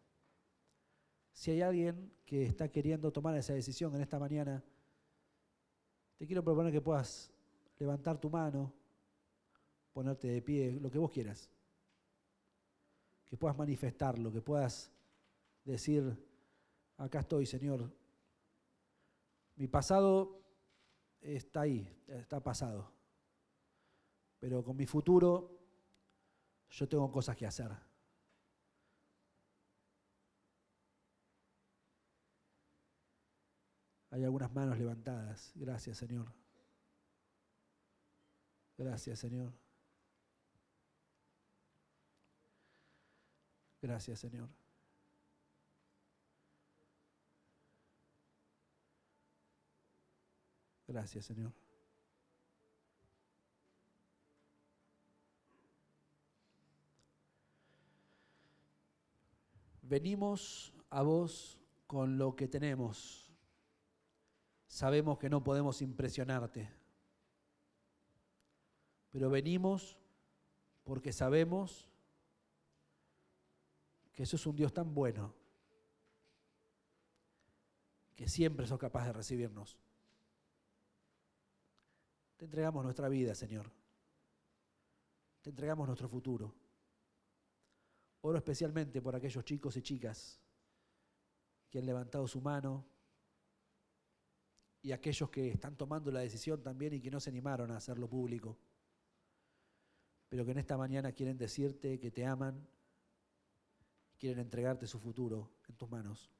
[1.32, 4.62] Si hay alguien que está queriendo tomar esa decisión en esta mañana,
[6.22, 7.32] te quiero proponer que puedas
[7.80, 8.72] levantar tu mano,
[9.92, 11.50] ponerte de pie, lo que vos quieras.
[13.24, 14.92] Que puedas manifestarlo, que puedas
[15.64, 16.16] decir,
[16.96, 17.90] acá estoy, Señor.
[19.56, 20.40] Mi pasado
[21.20, 22.88] está ahí, está pasado.
[24.38, 25.58] Pero con mi futuro
[26.70, 27.72] yo tengo cosas que hacer.
[34.12, 35.52] Hay algunas manos levantadas.
[35.54, 36.30] Gracias, Señor.
[38.76, 39.50] Gracias, Señor.
[43.80, 44.50] Gracias, Señor.
[50.86, 51.52] Gracias, Señor.
[59.80, 63.21] Venimos a vos con lo que tenemos.
[64.72, 66.66] Sabemos que no podemos impresionarte,
[69.10, 69.98] pero venimos
[70.82, 71.90] porque sabemos
[74.12, 75.34] que sos un Dios tan bueno
[78.16, 79.76] que siempre sos capaz de recibirnos.
[82.38, 83.70] Te entregamos nuestra vida, Señor.
[85.42, 86.54] Te entregamos nuestro futuro.
[88.22, 90.40] Oro especialmente por aquellos chicos y chicas
[91.68, 92.86] que han levantado su mano,
[94.82, 98.08] y aquellos que están tomando la decisión también y que no se animaron a hacerlo
[98.08, 98.58] público,
[100.28, 102.66] pero que en esta mañana quieren decirte que te aman,
[104.18, 106.30] quieren entregarte su futuro en tus manos.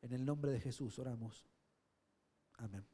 [0.00, 1.44] En el nombre de Jesús oramos.
[2.58, 2.93] Amén.